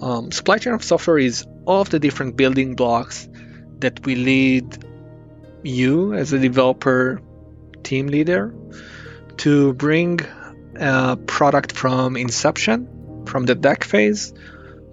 Um, 0.00 0.30
supply 0.30 0.58
chain 0.58 0.74
of 0.74 0.84
software 0.84 1.18
is 1.18 1.46
all 1.64 1.80
of 1.80 1.90
the 1.90 1.98
different 1.98 2.36
building 2.36 2.76
blocks 2.76 3.28
that 3.80 4.04
we 4.06 4.14
lead 4.14 4.84
you 5.62 6.14
as 6.14 6.32
a 6.32 6.38
developer 6.38 7.20
team 7.82 8.06
leader 8.06 8.54
to 9.38 9.72
bring 9.74 10.20
a 10.76 11.16
product 11.16 11.72
from 11.72 12.16
inception, 12.16 13.24
from 13.26 13.46
the 13.46 13.54
deck 13.54 13.84
phase, 13.84 14.32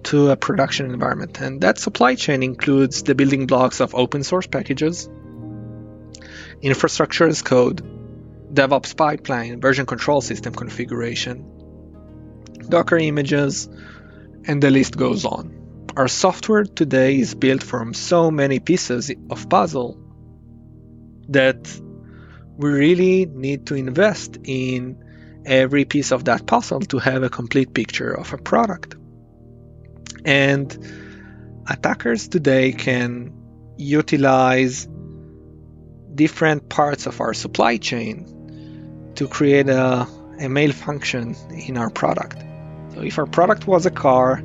to 0.06 0.30
a 0.30 0.38
production 0.38 0.92
environment. 0.92 1.42
And 1.42 1.62
that 1.62 1.78
supply 1.78 2.16
chain 2.16 2.44
includes 2.44 3.04
the 3.04 3.16
building 3.16 3.48
blocks 3.48 3.82
of 3.82 3.96
open 3.96 4.24
source 4.24 4.48
packages, 4.48 5.10
infrastructure 6.62 7.28
as 7.28 7.42
code, 7.42 7.82
DevOps 8.54 8.96
pipeline, 8.96 9.60
version 9.60 9.86
control 9.86 10.22
system 10.22 10.54
configuration, 10.54 11.52
Docker 12.70 12.98
images, 12.98 13.68
and 14.48 14.62
the 14.62 14.72
list 14.72 14.98
goes 14.98 15.26
on. 15.26 15.88
Our 15.98 16.08
software 16.08 16.64
today 16.64 17.20
is 17.20 17.36
built 17.36 17.64
from 17.64 17.94
so 17.94 18.32
many 18.32 18.60
pieces 18.60 19.12
of 19.30 19.50
puzzle 19.50 20.00
that 21.30 21.80
we 22.58 22.70
really 22.70 23.26
need 23.26 23.68
to 23.68 23.76
invest 23.76 24.38
in 24.44 25.04
every 25.46 25.86
piece 25.86 26.12
of 26.12 26.26
that 26.26 26.46
puzzle 26.46 26.82
to 26.82 27.00
have 27.00 27.24
a 27.24 27.30
complete 27.30 27.74
picture 27.74 28.12
of 28.12 28.34
a 28.34 28.38
product. 28.38 28.96
And 30.26 30.76
attackers 31.68 32.28
today 32.28 32.72
can 32.72 33.32
utilize 33.78 34.88
different 36.14 36.70
parts 36.70 37.06
of 37.06 37.22
our 37.22 37.34
supply 37.34 37.78
chain 37.78 39.12
to 39.16 39.28
create 39.28 39.70
a, 39.70 40.08
a 40.40 40.50
malfunction 40.50 41.36
in 41.52 41.78
our 41.78 41.90
product. 41.90 42.40
So 42.94 43.02
if 43.02 43.18
our 43.20 43.26
product 43.26 43.68
was 43.68 43.86
a 43.86 43.92
car, 43.92 44.42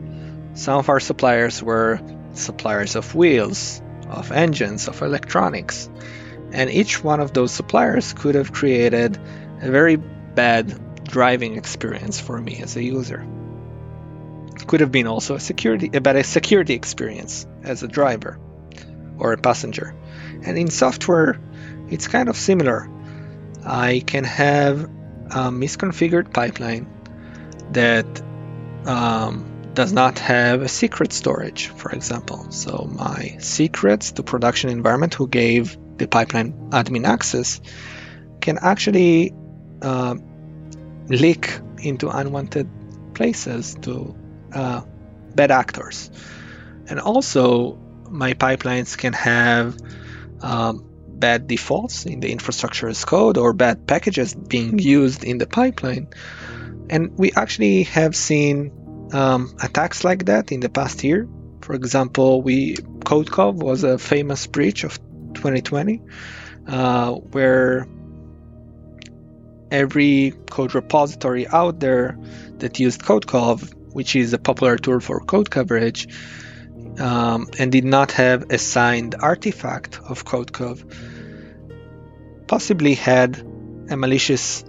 some 0.55 0.79
of 0.79 0.89
our 0.89 1.01
suppliers 1.01 1.63
were 1.63 2.01
suppliers 2.35 2.97
of 2.97 3.15
wheels, 3.15 3.81
of 4.09 4.33
engines, 4.33 4.89
of 4.89 5.01
electronics. 5.03 5.89
And 6.53 6.69
each 6.71 7.03
one 7.03 7.21
of 7.21 7.33
those 7.33 7.53
suppliers 7.53 8.13
could 8.13 8.35
have 8.35 8.53
created 8.53 9.17
a 9.63 9.71
very 9.71 9.97
bad 9.97 11.05
driving 11.05 11.57
experience 11.57 12.21
for 12.21 12.41
me 12.41 12.61
as 12.61 12.77
a 12.77 12.83
user. 12.83 13.25
Could 14.67 14.81
have 14.81 14.93
been 14.93 15.07
also 15.07 15.35
a 15.35 15.41
security 15.41 15.91
a 15.93 16.25
security 16.25 16.75
experience 16.75 17.47
as 17.63 17.83
a 17.83 17.89
driver 17.89 18.39
or 19.19 19.33
a 19.33 19.39
passenger. 19.39 19.95
And 20.45 20.59
in 20.59 20.69
software, 20.69 21.41
it's 21.89 22.09
kind 22.09 22.29
of 22.29 22.37
similar. 22.37 22.89
I 23.65 24.03
can 24.07 24.25
have 24.25 24.85
a 24.85 25.51
misconfigured 25.51 26.33
pipeline 26.33 26.87
that 27.73 28.23
um, 28.87 29.73
does 29.75 29.93
not 29.93 30.19
have 30.19 30.63
a 30.63 30.69
secret 30.69 31.13
storage, 31.13 31.69
for 31.69 31.93
example. 31.93 32.51
So 32.51 32.89
my 32.91 33.37
secrets 33.39 34.13
to 34.13 34.23
production 34.23 34.71
environment 34.71 35.15
who 35.15 35.29
gave 35.29 35.79
the 35.99 36.09
pipeline 36.09 36.71
admin 36.71 37.07
access 37.07 37.61
can 38.41 38.59
actually 38.61 39.35
uh, 39.83 40.17
leak 41.09 41.59
into 41.79 42.09
unwanted 42.09 42.69
places 43.15 43.77
to 43.83 44.17
uh, 44.53 44.83
bad 45.35 45.51
actors. 45.51 46.11
And 46.89 47.01
also, 47.01 47.79
my 48.09 48.35
pipelines 48.35 48.99
can 48.99 49.13
have 49.13 49.77
um, 50.41 50.85
bad 51.09 51.47
defaults 51.47 52.07
in 52.07 52.21
the 52.21 52.33
infrastructure 52.33 52.89
as 52.89 53.05
code 53.05 53.37
or 53.37 53.53
bad 53.53 53.87
packages 53.87 54.35
being 54.35 54.79
used 54.79 55.23
in 55.23 55.39
the 55.39 55.47
pipeline 55.47 56.09
And 56.89 57.17
we 57.17 57.31
actually 57.37 57.85
have 57.85 58.17
seen 58.17 58.73
um, 59.13 59.55
attacks 59.63 60.03
like 60.03 60.25
that 60.27 60.51
in 60.51 60.61
the 60.61 60.69
past 60.69 61.05
year. 61.05 61.29
For 61.61 61.75
example, 61.75 62.43
we 62.43 62.75
CodeCov 62.75 63.55
was 63.55 63.85
a 63.85 63.97
famous 63.99 64.47
breach 64.47 64.83
of 64.85 64.99
2020, 65.35 66.03
uh, 66.67 67.13
where 67.13 67.87
every 69.71 70.33
code 70.51 70.75
repository 70.75 71.47
out 71.47 71.79
there 71.79 72.19
that 72.59 72.81
used 72.81 73.03
CodeCov, 73.03 73.73
which 73.93 74.17
is 74.17 74.33
a 74.33 74.39
popular 74.39 74.77
tool 74.77 75.01
for 75.01 75.21
code 75.21 75.51
coverage, 75.51 76.09
um, 76.99 77.49
and 77.59 77.73
did 77.73 77.85
not 77.85 78.13
have 78.13 78.51
a 78.51 78.59
signed 78.59 79.15
artifact 79.19 79.99
of 80.09 80.25
CodeCov, 80.25 80.85
possibly 82.47 82.95
had 82.95 83.39
a 83.91 83.97
malicious 83.97 84.65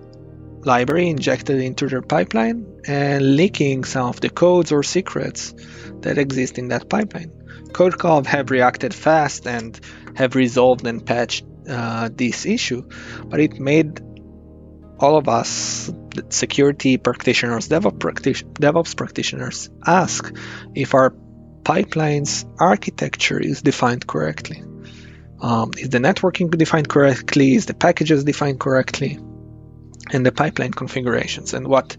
library 0.64 1.10
injected 1.10 1.60
into 1.60 1.88
their 1.88 2.02
pipeline 2.02 2.66
and 2.86 3.36
leaking 3.36 3.84
some 3.84 4.08
of 4.08 4.22
the 4.22 4.30
codes 4.30 4.72
or 4.72 4.84
secrets 4.84 5.54
that 6.02 6.18
exist 6.18 6.58
in 6.58 6.70
that 6.70 6.90
pipeline. 6.90 7.32
CodeCov 7.72 8.26
have 8.26 8.52
reacted 8.52 8.94
fast 8.94 9.48
and 9.48 9.80
have 10.16 10.36
resolved 10.36 10.86
and 10.86 11.06
patched 11.06 11.46
uh, 11.70 12.10
this 12.14 12.46
issue, 12.46 12.88
but 13.26 13.40
it 13.40 13.60
made 13.60 14.02
all 15.00 15.18
of 15.18 15.28
us, 15.28 15.92
security 16.30 16.98
practitioners, 16.98 17.68
DevOps, 17.70 17.98
practi- 17.98 18.44
DevOps 18.54 18.96
practitioners, 18.96 19.70
ask 19.86 20.34
if 20.76 20.94
our 20.94 21.14
pipeline's 21.64 22.46
architecture 22.60 23.40
is 23.40 23.62
defined 23.62 24.06
correctly. 24.06 24.64
Um, 25.42 25.72
is 25.78 25.90
the 25.90 25.98
networking 25.98 26.56
defined 26.56 26.88
correctly? 26.88 27.56
Is 27.56 27.66
the 27.66 27.74
packages 27.74 28.24
defined 28.24 28.60
correctly? 28.60 29.20
And 30.12 30.26
the 30.26 30.32
pipeline 30.32 30.72
configurations. 30.72 31.54
And 31.54 31.68
what 31.68 31.98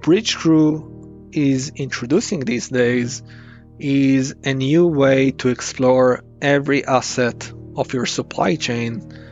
Bridgecrew 0.00 1.30
is 1.32 1.72
introducing 1.74 2.40
these 2.40 2.68
days 2.68 3.22
is 3.78 4.34
a 4.44 4.54
new 4.54 4.86
way 4.86 5.32
to 5.32 5.48
explore 5.48 6.22
every 6.40 6.86
asset 6.86 7.52
of 7.76 7.92
your 7.92 8.06
supply 8.06 8.56
chain 8.56 9.23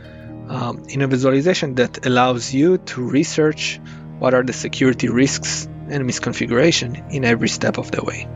um, 0.53 0.83
in 0.87 1.01
a 1.01 1.07
visualization 1.07 1.75
that 1.75 2.05
allows 2.05 2.53
you 2.53 2.77
to 2.77 3.01
research 3.01 3.79
what 4.19 4.33
are 4.33 4.43
the 4.43 4.53
security 4.53 5.09
risks 5.09 5.67
and 5.89 6.07
misconfiguration 6.07 7.11
in 7.11 7.25
every 7.25 7.49
step 7.49 7.77
of 7.77 7.89
the 7.91 8.03
way. 8.03 8.27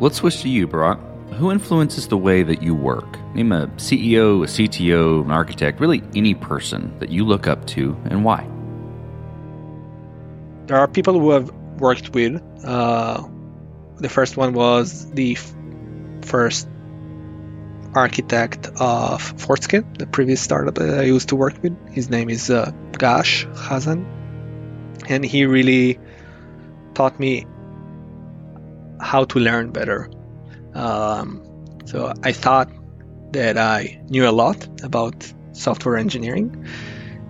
Let's 0.00 0.18
switch 0.18 0.42
to 0.42 0.48
you, 0.48 0.66
Barak. 0.66 0.98
Who 1.32 1.50
influences 1.50 2.08
the 2.08 2.18
way 2.18 2.42
that 2.42 2.62
you 2.62 2.74
work? 2.74 3.18
Name 3.34 3.52
a 3.52 3.68
CEO, 3.76 4.42
a 4.42 4.46
CTO, 4.46 5.24
an 5.24 5.30
architect, 5.30 5.80
really 5.80 6.02
any 6.14 6.34
person 6.34 6.98
that 6.98 7.08
you 7.08 7.24
look 7.24 7.46
up 7.46 7.66
to 7.68 7.96
and 8.04 8.24
why. 8.24 8.46
There 10.66 10.76
are 10.76 10.88
people 10.88 11.18
who 11.18 11.30
have 11.30 11.50
worked 11.78 12.10
with. 12.10 12.42
Uh, 12.64 13.26
the 13.96 14.08
first 14.08 14.36
one 14.36 14.52
was 14.52 15.10
the 15.12 15.32
f- 15.32 15.54
first 16.22 16.68
architect 17.94 18.66
of 18.78 19.20
Fortscale, 19.36 19.84
the 19.98 20.06
previous 20.06 20.40
startup 20.40 20.74
that 20.76 20.98
I 20.98 21.02
used 21.02 21.28
to 21.30 21.36
work 21.36 21.62
with. 21.62 21.76
His 21.90 22.10
name 22.10 22.30
is 22.30 22.50
uh, 22.50 22.72
Gash 22.98 23.46
Hazan, 23.46 24.04
and 25.08 25.24
he 25.24 25.46
really 25.46 25.98
taught 26.94 27.18
me 27.18 27.46
how 29.00 29.24
to 29.24 29.38
learn 29.38 29.70
better. 29.70 30.10
Um, 30.74 31.42
so 31.86 32.12
I 32.22 32.32
thought 32.32 32.70
that 33.32 33.56
I 33.58 34.00
knew 34.08 34.28
a 34.28 34.30
lot 34.32 34.82
about 34.82 35.32
software 35.52 35.96
engineering, 35.96 36.66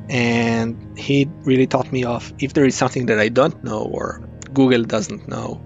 and 0.09 0.99
he 0.99 1.29
really 1.43 1.67
taught 1.67 1.91
me 1.93 2.05
of 2.05 2.33
if 2.39 2.53
there 2.53 2.65
is 2.65 2.75
something 2.75 3.07
that 3.07 3.19
I 3.19 3.29
don't 3.29 3.63
know 3.65 3.83
or 3.83 4.23
Google 4.53 4.83
doesn't 4.83 5.29
know, 5.29 5.63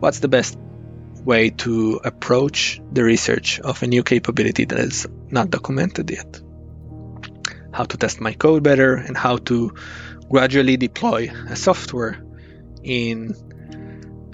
what's 0.00 0.18
the 0.18 0.28
best 0.28 0.58
way 1.24 1.50
to 1.50 2.00
approach 2.04 2.80
the 2.92 3.02
research 3.02 3.60
of 3.60 3.82
a 3.82 3.86
new 3.86 4.02
capability 4.02 4.64
that 4.66 4.78
is 4.78 5.06
not 5.30 5.50
documented 5.50 6.10
yet. 6.10 6.40
How 7.72 7.84
to 7.84 7.96
test 7.96 8.20
my 8.20 8.32
code 8.32 8.62
better 8.62 8.94
and 8.94 9.16
how 9.16 9.38
to 9.38 9.74
gradually 10.28 10.76
deploy 10.76 11.30
a 11.48 11.56
software 11.56 12.22
in 12.82 13.34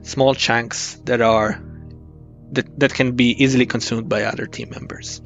small 0.03 0.35
chunks 0.35 1.00
that 1.05 1.20
are 1.20 1.62
that, 2.53 2.81
that 2.81 2.92
can 2.92 3.12
be 3.12 3.31
easily 3.42 3.66
consumed 3.66 4.09
by 4.09 4.24
other 4.24 4.46
team 4.46 4.70
members. 4.70 5.22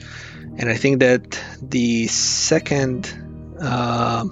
And 0.59 0.69
I 0.69 0.75
think 0.75 1.01
that 1.01 1.41
the 1.63 2.07
second 2.07 3.13
uh, 3.59 4.27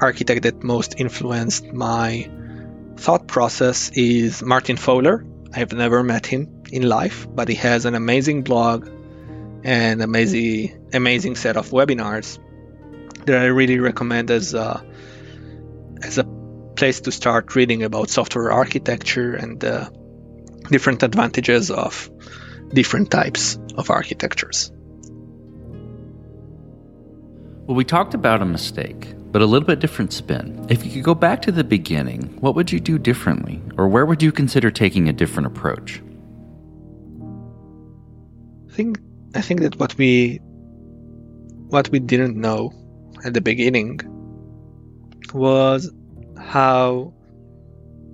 architect 0.00 0.42
that 0.42 0.62
most 0.62 0.98
influenced 0.98 1.72
my 1.72 2.28
thought 2.96 3.26
process 3.28 3.90
is 3.94 4.42
Martin 4.42 4.76
Fowler. 4.76 5.24
I 5.54 5.58
have 5.60 5.72
never 5.72 6.02
met 6.02 6.26
him 6.26 6.64
in 6.72 6.82
life, 6.82 7.28
but 7.32 7.48
he 7.48 7.54
has 7.54 7.84
an 7.84 7.94
amazing 7.94 8.42
blog 8.42 8.88
and 9.62 10.02
amazing 10.02 10.88
amazing 10.92 11.36
set 11.36 11.56
of 11.56 11.70
webinars 11.70 12.38
that 13.26 13.40
I 13.40 13.46
really 13.46 13.78
recommend 13.78 14.32
as 14.32 14.52
a, 14.52 14.84
as 16.02 16.18
a 16.18 16.24
place 16.76 17.00
to 17.02 17.12
start 17.12 17.54
reading 17.54 17.84
about 17.84 18.10
software 18.10 18.50
architecture 18.50 19.34
and 19.34 19.60
the 19.60 19.90
different 20.70 21.04
advantages 21.04 21.70
of 21.70 22.10
different 22.72 23.12
types 23.12 23.56
of 23.76 23.90
architectures. 23.90 24.72
Well, 27.66 27.76
we 27.76 27.84
talked 27.84 28.14
about 28.14 28.42
a 28.42 28.44
mistake, 28.44 29.14
but 29.34 29.42
a 29.42 29.46
little 29.46 29.66
bit 29.66 29.80
different 29.80 30.12
spin. 30.12 30.64
If 30.68 30.86
you 30.86 30.92
could 30.92 31.02
go 31.02 31.12
back 31.16 31.42
to 31.42 31.50
the 31.50 31.64
beginning, 31.64 32.36
what 32.38 32.54
would 32.54 32.70
you 32.70 32.78
do 32.78 33.00
differently? 33.00 33.60
Or 33.76 33.88
where 33.88 34.06
would 34.06 34.22
you 34.22 34.30
consider 34.30 34.70
taking 34.70 35.08
a 35.08 35.12
different 35.12 35.48
approach? 35.48 36.00
I 38.70 38.72
think 38.72 39.00
I 39.34 39.40
think 39.40 39.62
that 39.62 39.76
what 39.80 39.98
we 39.98 40.38
what 41.66 41.88
we 41.88 41.98
didn't 41.98 42.36
know 42.36 42.72
at 43.24 43.34
the 43.34 43.40
beginning 43.40 43.98
was 45.32 45.90
how 46.38 47.12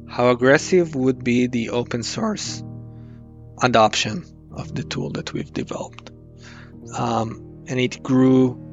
how 0.09 0.31
aggressive 0.31 0.95
would 0.95 1.23
be 1.23 1.49
the 1.49 1.69
open 1.69 2.03
source 2.03 2.65
adoption 3.63 4.25
of 4.53 4.75
the 4.75 4.85
tool 4.85 5.11
that 5.11 5.35
we've 5.35 5.53
developed. 5.53 6.13
Um, 6.97 7.63
and 7.69 7.79
it 7.79 8.03
grew 8.03 8.70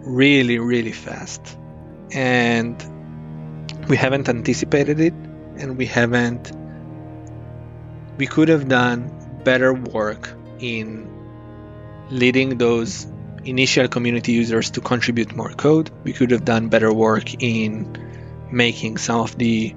really, 0.00 0.58
really 0.58 0.92
fast. 0.92 1.56
And 2.12 2.76
we 3.88 3.96
haven't 3.96 4.28
anticipated 4.28 5.00
it, 5.00 5.14
and 5.56 5.76
we 5.76 5.86
haven't, 5.86 6.52
we 8.16 8.26
could 8.26 8.48
have 8.48 8.68
done 8.68 9.10
better 9.44 9.72
work 9.72 10.30
in 10.58 11.08
leading 12.10 12.58
those 12.58 13.06
initial 13.44 13.88
community 13.88 14.32
users 14.32 14.70
to 14.72 14.80
contribute 14.80 15.34
more 15.34 15.52
code. 15.52 15.90
We 16.04 16.12
could 16.12 16.30
have 16.30 16.44
done 16.44 16.68
better 16.68 16.92
work 16.92 17.42
in 17.42 17.96
making 18.50 18.98
some 18.98 19.20
of 19.20 19.38
the 19.38 19.74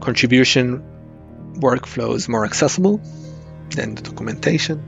contribution 0.00 0.82
workflows 1.54 2.28
more 2.28 2.44
accessible 2.44 3.00
than 3.70 3.94
the 3.94 4.02
documentation. 4.02 4.82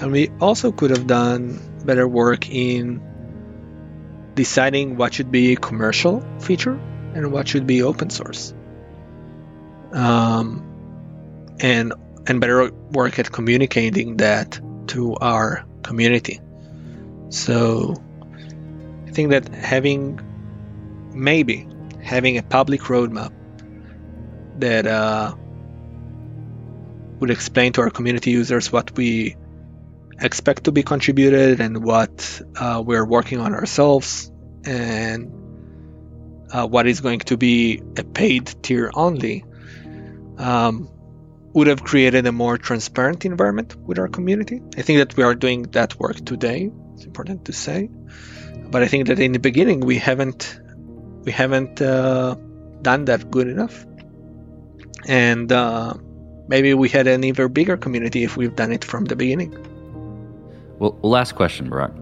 And 0.00 0.12
we 0.12 0.30
also 0.40 0.72
could 0.72 0.90
have 0.90 1.06
done 1.06 1.58
better 1.84 2.06
work 2.06 2.50
in 2.50 3.00
deciding 4.34 4.96
what 4.96 5.14
should 5.14 5.30
be 5.30 5.52
a 5.52 5.56
commercial 5.56 6.24
feature 6.40 6.78
and 7.14 7.32
what 7.32 7.48
should 7.48 7.66
be 7.66 7.82
open 7.82 8.10
source. 8.10 8.54
Um, 9.92 10.68
and 11.60 11.92
and 12.26 12.40
better 12.40 12.72
work 12.92 13.18
at 13.18 13.30
communicating 13.30 14.16
that 14.18 14.60
to 14.88 15.16
our 15.16 15.64
community. 15.82 16.40
So 17.30 17.94
I 19.06 19.10
think 19.10 19.30
that 19.30 19.48
having 19.48 20.20
maybe 21.12 21.68
having 22.00 22.38
a 22.38 22.42
public 22.42 22.82
roadmap 22.82 23.32
that 24.58 24.86
uh, 24.86 25.34
would 27.20 27.30
explain 27.30 27.72
to 27.72 27.82
our 27.82 27.90
community 27.90 28.30
users 28.30 28.72
what 28.72 28.96
we 28.96 29.36
expect 30.22 30.64
to 30.64 30.72
be 30.72 30.82
contributed 30.82 31.60
and 31.60 31.84
what 31.84 32.40
uh, 32.56 32.82
we're 32.84 33.04
working 33.04 33.40
on 33.40 33.54
ourselves 33.54 34.30
and 34.64 35.32
uh, 36.52 36.66
what 36.66 36.86
is 36.86 37.00
going 37.00 37.20
to 37.20 37.36
be 37.36 37.82
a 37.96 38.04
paid 38.04 38.46
tier 38.62 38.90
only 38.94 39.44
um, 40.38 40.88
would 41.54 41.66
have 41.66 41.82
created 41.82 42.26
a 42.26 42.32
more 42.32 42.56
transparent 42.56 43.24
environment 43.24 43.76
with 43.76 43.98
our 43.98 44.08
community. 44.08 44.62
I 44.76 44.82
think 44.82 44.98
that 44.98 45.16
we 45.16 45.22
are 45.22 45.34
doing 45.34 45.62
that 45.72 45.98
work 45.98 46.16
today. 46.24 46.70
It's 46.94 47.04
important 47.04 47.46
to 47.46 47.52
say, 47.52 47.90
but 48.70 48.82
I 48.82 48.88
think 48.88 49.08
that 49.08 49.18
in 49.18 49.32
the 49.32 49.38
beginning 49.38 49.80
we 49.80 49.98
haven't 49.98 50.60
we 51.24 51.32
haven't 51.32 51.80
uh, 51.80 52.34
done 52.82 53.04
that 53.04 53.30
good 53.30 53.48
enough, 53.48 53.86
and 55.06 55.52
uh, 55.52 55.94
maybe 56.48 56.74
we 56.74 56.88
had 56.88 57.06
an 57.06 57.22
even 57.24 57.52
bigger 57.52 57.76
community 57.76 58.24
if 58.24 58.36
we've 58.36 58.56
done 58.56 58.72
it 58.72 58.84
from 58.84 59.04
the 59.04 59.16
beginning. 59.16 59.71
Well, 60.82 60.98
last 61.02 61.36
question, 61.36 61.70
Barak. 61.70 61.92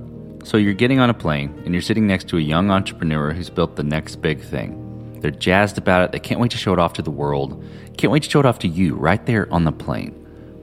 So 0.43 0.57
you're 0.57 0.73
getting 0.73 1.01
on 1.01 1.11
a 1.11 1.15
plane 1.15 1.53
and 1.67 1.75
you're 1.75 1.83
sitting 1.83 2.07
next 2.07 2.29
to 2.29 2.39
a 2.39 2.41
young 2.41 2.71
entrepreneur 2.71 3.31
who's 3.31 3.51
built 3.51 3.77
the 3.77 3.83
next 3.83 4.23
big 4.23 4.41
thing. 4.41 5.21
They're 5.21 5.31
jazzed 5.31 5.77
about 5.77 6.03
it. 6.03 6.13
They 6.13 6.19
can't 6.19 6.41
wait 6.41 6.51
to 6.53 6.57
show 6.57 6.73
it 6.73 6.79
off 6.79 6.95
to 6.95 7.03
the 7.03 7.11
world. 7.11 7.63
Can't 7.99 8.11
wait 8.11 8.23
to 8.23 8.31
show 8.31 8.41
it 8.41 8.47
off 8.47 8.59
to 8.61 8.69
you 8.69 8.95
right 8.95 9.27
there 9.27 9.53
on 9.53 9.65
the 9.65 9.71
plane. 9.71 10.13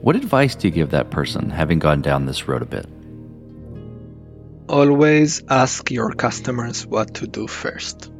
What 0.00 0.16
advice 0.16 0.56
do 0.56 0.66
you 0.66 0.74
give 0.74 0.90
that 0.90 1.12
person 1.12 1.48
having 1.48 1.78
gone 1.78 2.02
down 2.02 2.26
this 2.26 2.48
road 2.48 2.60
a 2.60 2.64
bit? 2.64 2.86
Always 4.68 5.44
ask 5.48 5.88
your 5.92 6.12
customers 6.12 6.84
what 6.84 7.14
to 7.14 7.28
do 7.28 7.46
first. 7.46 8.10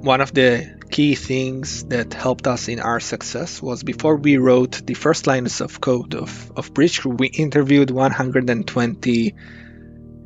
One 0.00 0.22
of 0.22 0.32
the 0.32 0.74
key 0.92 1.14
things 1.14 1.84
that 1.86 2.12
helped 2.12 2.46
us 2.46 2.68
in 2.68 2.78
our 2.78 3.00
success 3.00 3.62
was 3.62 3.82
before 3.82 4.16
we 4.16 4.36
wrote 4.36 4.86
the 4.86 4.94
first 4.94 5.26
lines 5.26 5.62
of 5.62 5.80
code 5.80 6.14
of, 6.14 6.52
of 6.54 6.72
Bridgecrew, 6.74 7.18
we 7.18 7.28
interviewed 7.28 7.90
120 7.90 9.34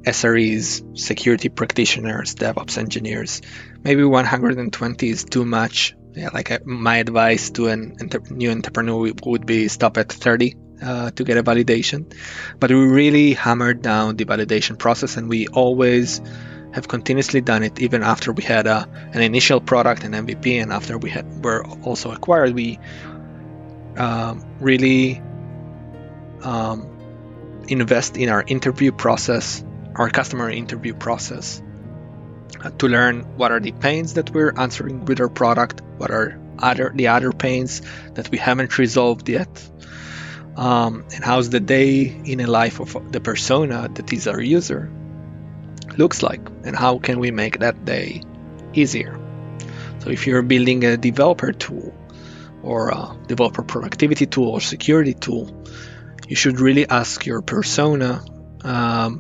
SREs, 0.03 0.99
security 0.99 1.49
practitioners, 1.49 2.35
DevOps 2.35 2.79
engineers. 2.79 3.43
Maybe 3.83 4.05
120 4.05 5.09
is 5.09 5.25
too 5.25 5.45
much. 5.45 5.95
Yeah, 6.15 6.31
like 6.33 6.51
uh, 6.51 6.59
my 6.65 6.97
advice 6.97 7.51
to 7.51 7.69
an 7.69 7.97
enter- 8.01 8.23
new 8.31 8.51
entrepreneur 8.51 9.13
would 9.25 9.47
be 9.47 9.69
stop 9.69 9.99
at 9.99 10.11
30 10.11 10.57
uh, 10.83 11.11
to 11.13 11.25
get 11.25 11.37
a 11.37 11.43
validation. 11.43 12.13
But 12.59 12.71
we 12.71 12.77
really 12.77 13.35
hammered 13.35 13.83
down 13.83 14.17
the 14.17 14.25
validation 14.25 14.79
process, 14.79 15.17
and 15.17 15.29
we 15.29 15.47
always 15.49 16.21
have 16.77 16.89
continuously 16.89 17.41
done 17.41 17.62
it 17.62 17.81
even 17.81 18.03
after 18.03 18.35
we 18.35 18.43
had 18.43 18.67
a, 18.67 18.87
an 19.15 19.23
initial 19.23 19.61
product 19.62 20.05
an 20.05 20.12
mvp 20.12 20.62
and 20.62 20.71
after 20.71 20.99
we 20.99 21.09
had 21.09 21.25
were 21.43 21.65
also 21.83 22.11
acquired 22.12 22.55
we 22.55 22.79
um, 23.97 24.45
really 24.61 25.23
um, 26.43 26.87
invest 27.67 28.19
in 28.19 28.29
our 28.29 28.45
interview 28.47 28.93
process 28.93 29.65
our 29.95 30.11
customer 30.11 30.51
interview 30.51 30.93
process 30.93 31.62
uh, 32.62 32.69
to 32.73 32.89
learn 32.89 33.23
what 33.39 33.51
are 33.53 33.61
the 33.61 33.73
pains 33.73 34.12
that 34.12 34.29
we're 34.33 34.53
answering 34.59 35.07
with 35.07 35.19
our 35.19 35.31
product 35.31 35.81
what 35.97 36.11
are 36.11 36.39
other 36.59 36.93
the 36.95 37.09
other 37.09 37.33
pains 37.33 37.81
that 38.12 38.31
we 38.31 38.37
haven't 38.37 38.77
resolved 38.77 39.27
yet 39.31 39.71
um, 40.59 41.07
and 41.15 41.25
how's 41.25 41.49
the 41.49 41.61
day 41.61 42.03
in 42.03 42.41
a 42.41 42.47
life 42.47 42.81
of 42.81 43.12
the 43.12 43.21
persona 43.21 43.89
that 43.95 44.12
is 44.12 44.29
our 44.29 44.43
user 44.43 44.91
looks 45.99 46.23
like 46.23 46.41
and 46.65 46.77
how 46.77 46.99
can 46.99 47.19
we 47.19 47.31
make 47.31 47.59
that 47.61 47.85
day 47.85 48.23
easier. 48.75 49.19
So 50.01 50.11
if 50.11 50.27
you're 50.27 50.43
building 50.43 50.85
a 50.85 50.97
developer 50.97 51.53
tool 51.53 51.95
or 52.63 52.91
a 52.91 53.17
developer 53.27 53.63
productivity 53.63 54.27
tool 54.27 54.49
or 54.49 54.61
security 54.61 55.15
tool, 55.15 55.65
you 56.29 56.37
should 56.37 56.61
really 56.61 56.89
ask 56.89 57.27
your 57.27 57.43
persona 57.43 58.23
um, 58.63 59.19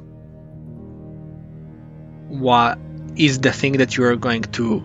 what 2.28 2.78
is 3.16 3.38
the 3.38 3.52
thing 3.52 3.78
that 3.78 3.96
you 3.96 4.04
are 4.04 4.16
going 4.16 4.42
to 4.42 4.82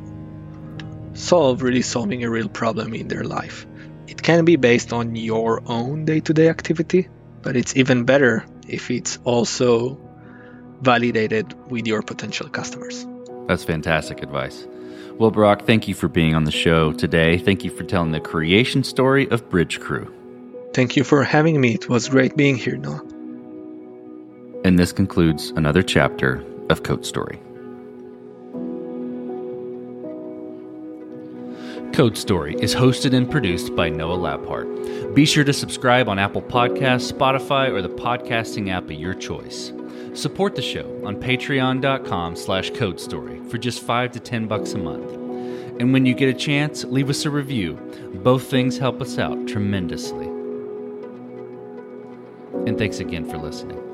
solve, 1.13 1.61
really 1.61 1.81
solving 1.81 2.23
a 2.23 2.29
real 2.29 2.49
problem 2.49 2.93
in 2.93 3.07
their 3.07 3.23
life. 3.23 3.65
It 4.07 4.21
can 4.21 4.45
be 4.45 4.55
based 4.55 4.93
on 4.93 5.15
your 5.15 5.61
own 5.65 6.05
day 6.05 6.19
to 6.21 6.33
day 6.33 6.49
activity, 6.49 7.09
but 7.41 7.55
it's 7.55 7.75
even 7.75 8.05
better 8.05 8.45
if 8.67 8.91
it's 8.91 9.19
also 9.23 9.99
validated 10.81 11.53
with 11.71 11.87
your 11.87 12.01
potential 12.01 12.49
customers. 12.49 13.05
That's 13.47 13.63
fantastic 13.63 14.21
advice. 14.21 14.67
Well, 15.17 15.31
Barak, 15.31 15.65
thank 15.65 15.87
you 15.87 15.93
for 15.93 16.07
being 16.07 16.35
on 16.35 16.45
the 16.45 16.51
show 16.51 16.93
today. 16.93 17.37
Thank 17.37 17.63
you 17.63 17.69
for 17.69 17.83
telling 17.83 18.11
the 18.11 18.19
creation 18.19 18.83
story 18.83 19.29
of 19.29 19.47
Bridgecrew. 19.49 20.11
Thank 20.73 20.95
you 20.95 21.03
for 21.03 21.23
having 21.23 21.59
me. 21.59 21.75
It 21.75 21.89
was 21.89 22.09
great 22.09 22.35
being 22.35 22.55
here, 22.55 22.77
Noah. 22.77 23.03
And 24.63 24.79
this 24.79 24.91
concludes 24.91 25.49
another 25.51 25.83
chapter 25.83 26.43
of 26.69 26.83
Code 26.83 27.05
Story. 27.05 27.39
Code 31.93 32.17
Story 32.17 32.55
is 32.61 32.73
hosted 32.73 33.13
and 33.13 33.29
produced 33.29 33.75
by 33.75 33.89
Noah 33.89 34.17
Labhart. 34.17 35.13
Be 35.13 35.25
sure 35.25 35.43
to 35.43 35.51
subscribe 35.51 36.07
on 36.07 36.19
Apple 36.19 36.41
Podcasts, 36.41 37.11
Spotify, 37.11 37.69
or 37.69 37.81
the 37.81 37.89
podcasting 37.89 38.69
app 38.69 38.85
of 38.85 38.91
your 38.91 39.13
choice. 39.13 39.73
Support 40.13 40.55
the 40.55 40.61
show 40.61 41.01
on 41.05 41.15
patreon.com 41.15 42.35
slash 42.35 42.69
code 42.71 42.99
story 42.99 43.39
for 43.49 43.57
just 43.57 43.81
5 43.81 44.11
to 44.11 44.19
10 44.19 44.47
bucks 44.47 44.73
a 44.73 44.77
month. 44.77 45.09
And 45.79 45.93
when 45.93 46.05
you 46.05 46.13
get 46.13 46.29
a 46.29 46.33
chance, 46.33 46.83
leave 46.83 47.09
us 47.09 47.25
a 47.25 47.29
review. 47.29 47.73
Both 48.15 48.49
things 48.49 48.77
help 48.77 49.01
us 49.01 49.17
out 49.17 49.47
tremendously. 49.47 50.27
And 52.67 52.77
thanks 52.77 52.99
again 52.99 53.27
for 53.29 53.37
listening. 53.37 53.90